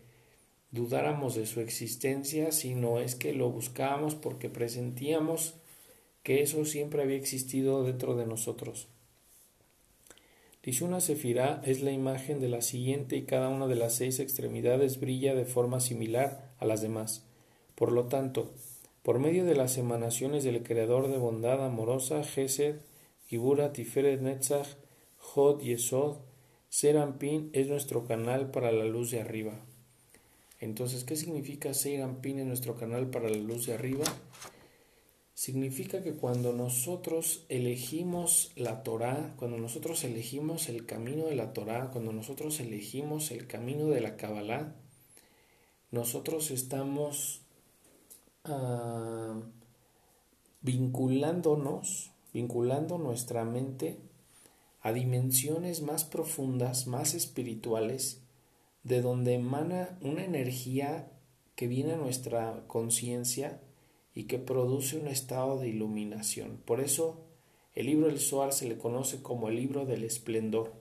dudáramos 0.72 1.35
de 1.35 1.46
su 1.46 1.61
existencia, 1.61 2.53
sino 2.53 2.98
es 3.01 3.14
que 3.14 3.33
lo 3.33 3.51
buscábamos 3.51 4.14
porque 4.14 4.51
presentíamos 4.51 5.55
que 6.22 6.42
eso 6.42 6.66
siempre 6.66 7.03
había 7.03 7.16
existido 7.16 7.85
dentro 7.85 8.14
de 8.14 8.27
nosotros. 8.27 8.88
Tishuna 10.68 11.00
Sefirá 11.00 11.62
es 11.64 11.81
la 11.81 11.92
imagen 11.92 12.40
de 12.40 12.48
la 12.50 12.61
siguiente 12.61 13.16
y 13.16 13.22
cada 13.22 13.48
una 13.48 13.66
de 13.68 13.74
las 13.74 13.94
seis 13.94 14.20
extremidades 14.20 15.00
brilla 15.00 15.35
de 15.35 15.46
forma 15.46 15.81
similar 15.81 16.52
a 16.59 16.66
las 16.66 16.83
demás. 16.83 17.24
Por 17.74 17.90
lo 17.90 18.09
tanto, 18.09 18.52
por 19.02 19.18
medio 19.18 19.46
de 19.46 19.54
las 19.54 19.78
emanaciones 19.78 20.44
del 20.44 20.62
Creador 20.62 21.09
de 21.09 21.16
bondad 21.16 21.64
amorosa, 21.64 22.22
Gesed, 22.22 22.81
Gibura, 23.28 23.72
Tiferet, 23.72 24.20
Netzach, 24.20 24.68
Jod, 25.16 25.62
Yesod, 25.62 26.18
Serampin 26.68 27.48
es 27.54 27.68
nuestro 27.68 28.04
canal 28.04 28.50
para 28.50 28.70
la 28.70 28.85
luz 28.85 29.11
de 29.11 29.22
arriba. 29.22 29.54
Entonces, 30.61 31.02
¿qué 31.02 31.16
significa 31.16 31.72
Serampin 31.72 32.40
es 32.40 32.44
nuestro 32.44 32.76
canal 32.76 33.09
para 33.09 33.31
la 33.31 33.38
luz 33.38 33.64
de 33.64 33.72
arriba? 33.72 34.04
Significa 35.38 36.03
que 36.03 36.14
cuando 36.14 36.53
nosotros 36.53 37.44
elegimos 37.48 38.51
la 38.57 38.83
Torah, 38.83 39.37
cuando 39.38 39.57
nosotros 39.57 40.03
elegimos 40.03 40.68
el 40.68 40.85
camino 40.85 41.27
de 41.27 41.37
la 41.37 41.53
Torah, 41.53 41.90
cuando 41.92 42.12
nosotros 42.12 42.59
elegimos 42.59 43.31
el 43.31 43.46
camino 43.46 43.87
de 43.87 44.01
la 44.01 44.16
Kabbalah, 44.16 44.74
nosotros 45.92 46.51
estamos 46.51 47.42
ah, 48.42 49.40
vinculándonos, 50.62 52.11
vinculando 52.35 52.98
nuestra 52.98 53.44
mente 53.44 53.96
a 54.81 54.92
dimensiones 54.92 55.83
más 55.83 56.03
profundas, 56.03 56.88
más 56.88 57.14
espirituales, 57.14 58.22
de 58.83 59.03
donde 59.03 59.35
emana 59.35 60.01
una 60.01 60.24
energía 60.24 61.12
que 61.55 61.68
viene 61.68 61.92
a 61.92 61.96
nuestra 61.96 62.64
conciencia 62.66 63.62
y 64.18 64.24
que 64.24 64.40
produce 64.40 64.98
un 64.98 65.07
estado 65.07 65.61
de 65.61 65.68
iluminación. 65.68 66.59
Por 66.64 66.81
eso 66.81 67.20
el 67.76 67.87
libro 67.87 68.09
del 68.09 68.18
Zohar 68.18 68.52
se 68.52 68.68
le 68.68 68.76
conoce 68.76 69.22
como 69.22 69.48
el 69.48 69.54
libro 69.54 69.87
del 69.87 70.02
esplendor, 70.02 70.72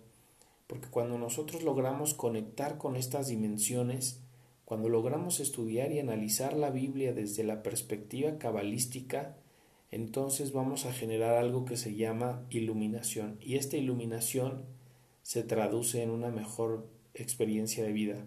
porque 0.66 0.88
cuando 0.90 1.20
nosotros 1.20 1.62
logramos 1.62 2.16
conectar 2.16 2.80
con 2.80 2.96
estas 2.96 3.28
dimensiones, 3.28 4.22
cuando 4.66 4.90
logramos 4.90 5.40
estudiar 5.40 5.92
y 5.92 6.00
analizar 6.00 6.54
la 6.54 6.72
Biblia 6.72 7.14
desde 7.14 7.44
la 7.44 7.62
perspectiva 7.62 8.40
cabalística, 8.40 9.38
entonces 9.92 10.52
vamos 10.52 10.88
a 10.88 10.94
generar 10.94 11.36
algo 11.36 11.64
que 11.64 11.78
se 11.78 11.94
llama 11.94 12.44
iluminación. 12.50 13.38
Y 13.40 13.58
esta 13.58 13.78
iluminación 13.78 14.66
se 15.22 15.44
traduce 15.44 16.02
en 16.02 16.10
una 16.10 16.32
mejor 16.32 16.88
experiencia 17.14 17.84
de 17.84 17.92
vida. 17.92 18.26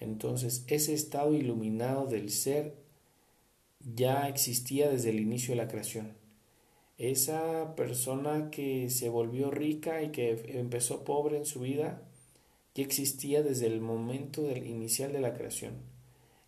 Entonces, 0.00 0.64
ese 0.68 0.94
estado 0.94 1.34
iluminado 1.34 2.06
del 2.06 2.30
ser 2.30 2.81
ya 3.94 4.28
existía 4.28 4.88
desde 4.88 5.10
el 5.10 5.20
inicio 5.20 5.52
de 5.52 5.62
la 5.62 5.68
creación. 5.68 6.12
Esa 6.98 7.74
persona 7.74 8.50
que 8.50 8.90
se 8.90 9.08
volvió 9.08 9.50
rica 9.50 10.02
y 10.02 10.10
que 10.10 10.58
empezó 10.58 11.04
pobre 11.04 11.36
en 11.36 11.46
su 11.46 11.60
vida, 11.60 12.02
ya 12.74 12.84
existía 12.84 13.42
desde 13.42 13.66
el 13.66 13.80
momento 13.80 14.42
del 14.42 14.66
inicial 14.66 15.12
de 15.12 15.20
la 15.20 15.34
creación. 15.34 15.74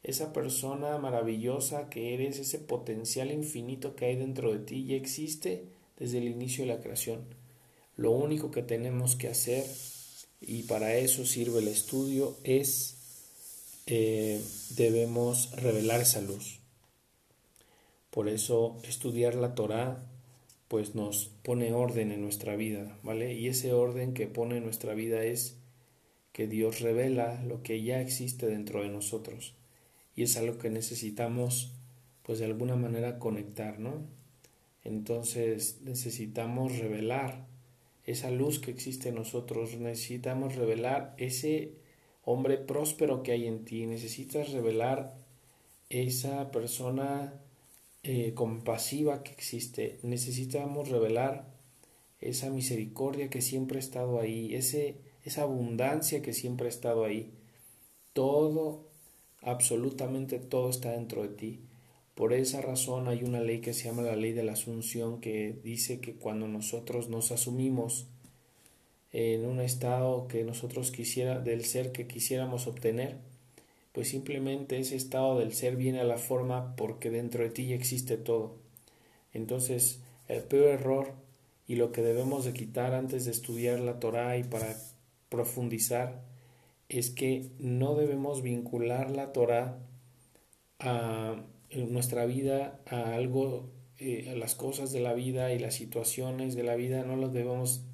Esa 0.03 0.33
persona 0.33 0.99
maravillosa 0.99 1.89
que 1.89 2.15
eres, 2.15 2.39
ese 2.39 2.59
potencial 2.59 3.33
infinito 3.33 3.97
que 3.97 4.07
hay 4.07 4.17
dentro 4.17 4.53
de 4.53 4.59
ti, 4.59 4.85
ya 4.87 4.97
existe 4.97 5.65
desde 5.99 6.19
el 6.19 6.29
inicio 6.29 6.65
de 6.65 6.75
la 6.75 6.81
creación. 6.81 7.25
Lo 7.97 8.11
único 8.11 8.51
que 8.51 8.63
tenemos 8.63 9.17
que 9.17 9.29
hacer, 9.29 9.65
y 10.41 10.65
para 10.65 10.97
eso 10.97 11.25
sirve 11.25 11.61
el 11.61 11.69
estudio, 11.69 12.37
es 12.45 12.97
eh, 13.87 14.41
debemos 14.71 15.51
revelar 15.53 16.01
esa 16.01 16.21
luz. 16.21 16.64
Por 18.15 18.29
eso 18.29 18.79
estudiar 18.85 19.35
la 19.35 19.57
Torah 19.57 20.01
pues 20.69 20.95
nos 20.95 21.33
pone 21.43 21.73
orden 21.73 22.13
en 22.13 22.23
nuestra 22.23 22.55
vida, 22.55 22.97
¿vale? 23.03 23.35
Y 23.35 23.49
ese 23.49 23.73
orden 23.73 24.15
que 24.15 24.29
pone 24.29 24.59
en 24.59 24.63
nuestra 24.63 24.95
vida 24.95 25.25
es 25.25 25.57
que 26.33 26.47
Dios 26.47 26.81
revela 26.81 27.43
lo 27.43 27.65
que 27.65 27.83
ya 27.83 28.01
existe 28.01 28.47
dentro 28.47 28.83
de 28.83 28.89
nosotros. 28.89 29.55
Y 30.15 30.23
es 30.23 30.37
algo 30.37 30.59
que 30.59 30.71
necesitamos 30.71 31.73
pues 32.23 32.39
de 32.39 32.45
alguna 32.45 32.77
manera 32.77 33.19
conectar, 33.19 33.81
¿no? 33.81 34.07
Entonces 34.85 35.81
necesitamos 35.83 36.79
revelar 36.79 37.49
esa 38.05 38.31
luz 38.31 38.61
que 38.61 38.71
existe 38.71 39.09
en 39.09 39.17
nosotros, 39.17 39.77
necesitamos 39.77 40.55
revelar 40.55 41.17
ese 41.19 41.73
hombre 42.25 42.59
próspero 42.59 43.25
que 43.25 43.33
hay 43.33 43.49
en 43.49 43.65
ti, 43.65 43.87
necesitas 43.87 44.53
revelar 44.53 45.17
esa 45.91 46.53
persona 46.53 47.41
eh, 48.05 48.35
compasiva 48.35 49.23
que 49.23 49.33
existe. 49.33 49.99
Necesitamos 50.03 50.91
revelar 50.91 51.55
esa 52.21 52.51
misericordia 52.51 53.31
que 53.31 53.41
siempre 53.41 53.79
ha 53.79 53.81
estado 53.81 54.21
ahí, 54.21 54.55
ese, 54.55 54.97
esa 55.25 55.43
abundancia 55.43 56.21
que 56.21 56.35
siempre 56.35 56.67
ha 56.67 56.69
estado 56.69 57.05
ahí. 57.05 57.33
Todo, 58.13 58.91
absolutamente 59.41 60.39
todo 60.39 60.69
está 60.69 60.93
dentro 60.93 61.23
de 61.23 61.29
ti. 61.29 61.61
Por 62.15 62.33
esa 62.33 62.61
razón 62.61 63.09
hay 63.09 63.25
una 63.25 63.41
ley 63.41 63.61
que 63.61 63.73
se 63.73 63.85
llama 63.85 64.03
la 64.03 64.17
ley 64.17 64.33
de 64.33 64.45
la 64.45 64.53
asunción 64.53 65.21
que 65.21 65.59
dice 65.65 66.01
que 66.01 66.15
cuando 66.15 66.47
nosotros 66.47 67.09
nos 67.09 67.33
asumimos 67.33 68.07
en 69.13 69.47
un 69.47 69.61
estado 69.61 70.29
que 70.29 70.45
nosotros 70.45 70.91
quisiera 70.91 71.41
del 71.41 71.65
ser 71.65 71.91
que 71.91 72.07
quisiéramos 72.07 72.67
obtener, 72.67 73.19
pues 73.95 74.09
simplemente 74.09 74.81
ese 74.81 74.97
estado 74.97 75.39
del 75.39 75.55
ser 75.55 75.77
viene 75.77 76.01
a 76.01 76.05
la 76.05 76.19
forma 76.19 76.75
porque 76.75 77.11
dentro 77.11 77.45
de 77.45 77.51
ti 77.51 77.69
ya 77.69 77.77
existe 77.77 78.17
todo. 78.17 78.57
Entonces, 79.33 80.03
el 80.27 80.43
peor 80.43 80.67
error 80.71 81.13
y 81.69 81.77
lo 81.77 81.93
que 81.93 82.03
debemos 82.03 82.45
de 82.45 82.53
quitar 82.53 82.93
antes 82.93 83.25
de 83.25 83.31
estudiar 83.31 83.79
la 83.79 84.01
Torah 84.01 84.37
y 84.37 84.43
para 84.43 84.77
profundizar 85.29 86.25
es 86.89 87.11
que 87.11 87.53
no 87.61 87.95
debemos 87.95 88.43
vincular 88.43 89.13
la 89.13 89.33
Torah 89.33 89.79
a 90.81 91.45
nuestra 91.77 92.27
vida, 92.27 92.81
a 92.87 93.15
algo, 93.15 93.71
eh, 93.99 94.29
a 94.33 94.35
las 94.35 94.57
cosas 94.57 94.91
de 94.91 95.01
la 95.01 95.15
vida 95.15 95.53
y 95.53 95.61
las 95.61 95.75
situaciones 95.75 96.57
de 96.57 96.65
la 96.65 96.75
vida, 96.75 97.05
no 97.05 97.15
los 97.15 97.33
debemos 97.33 97.85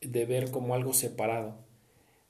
de 0.00 0.26
ver 0.26 0.52
como 0.52 0.76
algo 0.76 0.92
separado. 0.92 1.67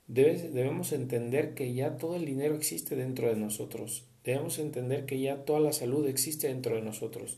Debemos 0.09 0.91
entender 0.91 1.53
que 1.53 1.71
ya 1.73 1.97
todo 1.97 2.15
el 2.15 2.25
dinero 2.25 2.55
existe 2.55 2.95
dentro 2.95 3.27
de 3.27 3.35
nosotros. 3.35 4.05
Debemos 4.23 4.57
entender 4.57 5.05
que 5.05 5.19
ya 5.19 5.45
toda 5.45 5.59
la 5.59 5.71
salud 5.71 6.07
existe 6.07 6.47
dentro 6.47 6.75
de 6.75 6.81
nosotros. 6.81 7.37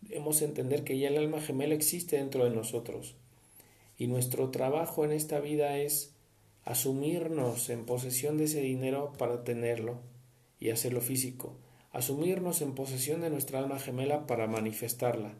Debemos 0.00 0.40
entender 0.40 0.82
que 0.82 0.98
ya 0.98 1.08
el 1.08 1.18
alma 1.18 1.42
gemela 1.42 1.74
existe 1.74 2.16
dentro 2.16 2.44
de 2.44 2.50
nosotros. 2.50 3.16
Y 3.98 4.06
nuestro 4.06 4.50
trabajo 4.50 5.04
en 5.04 5.12
esta 5.12 5.40
vida 5.40 5.76
es 5.76 6.14
asumirnos 6.64 7.68
en 7.68 7.84
posesión 7.84 8.38
de 8.38 8.44
ese 8.44 8.60
dinero 8.60 9.12
para 9.18 9.44
tenerlo 9.44 10.00
y 10.58 10.70
hacerlo 10.70 11.02
físico. 11.02 11.58
Asumirnos 11.92 12.62
en 12.62 12.74
posesión 12.74 13.20
de 13.20 13.28
nuestra 13.28 13.58
alma 13.58 13.78
gemela 13.78 14.26
para 14.26 14.46
manifestarla. 14.46 15.34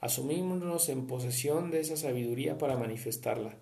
Asumirnos 0.00 0.88
en 0.88 1.06
posesión 1.06 1.70
de 1.70 1.80
esa 1.80 1.96
sabiduría 1.96 2.58
para 2.58 2.76
manifestarla 2.76 3.56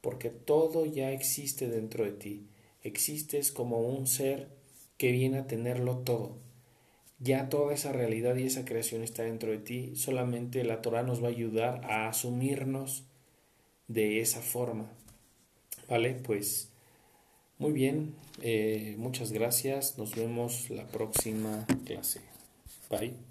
porque 0.00 0.30
todo 0.30 0.86
ya 0.86 1.12
existe 1.12 1.68
dentro 1.68 2.04
de 2.04 2.12
ti. 2.12 2.46
Existes 2.82 3.52
como 3.52 3.80
un 3.80 4.06
ser 4.06 4.48
que 4.96 5.12
viene 5.12 5.38
a 5.38 5.46
tenerlo 5.46 5.98
todo. 5.98 6.36
Ya 7.20 7.48
toda 7.48 7.74
esa 7.74 7.92
realidad 7.92 8.36
y 8.36 8.44
esa 8.44 8.64
creación 8.64 9.02
está 9.02 9.24
dentro 9.24 9.50
de 9.50 9.58
ti. 9.58 9.96
Solamente 9.96 10.62
la 10.64 10.82
Torah 10.82 11.02
nos 11.02 11.22
va 11.22 11.28
a 11.28 11.30
ayudar 11.30 11.80
a 11.84 12.08
asumirnos 12.08 13.04
de 13.88 14.20
esa 14.20 14.40
forma. 14.40 14.90
Vale, 15.88 16.14
pues 16.14 16.70
muy 17.58 17.72
bien. 17.72 18.14
Eh, 18.42 18.94
muchas 18.98 19.32
gracias. 19.32 19.98
Nos 19.98 20.14
vemos 20.14 20.70
la 20.70 20.86
próxima 20.86 21.66
clase. 21.84 22.20
Bye. 22.88 23.27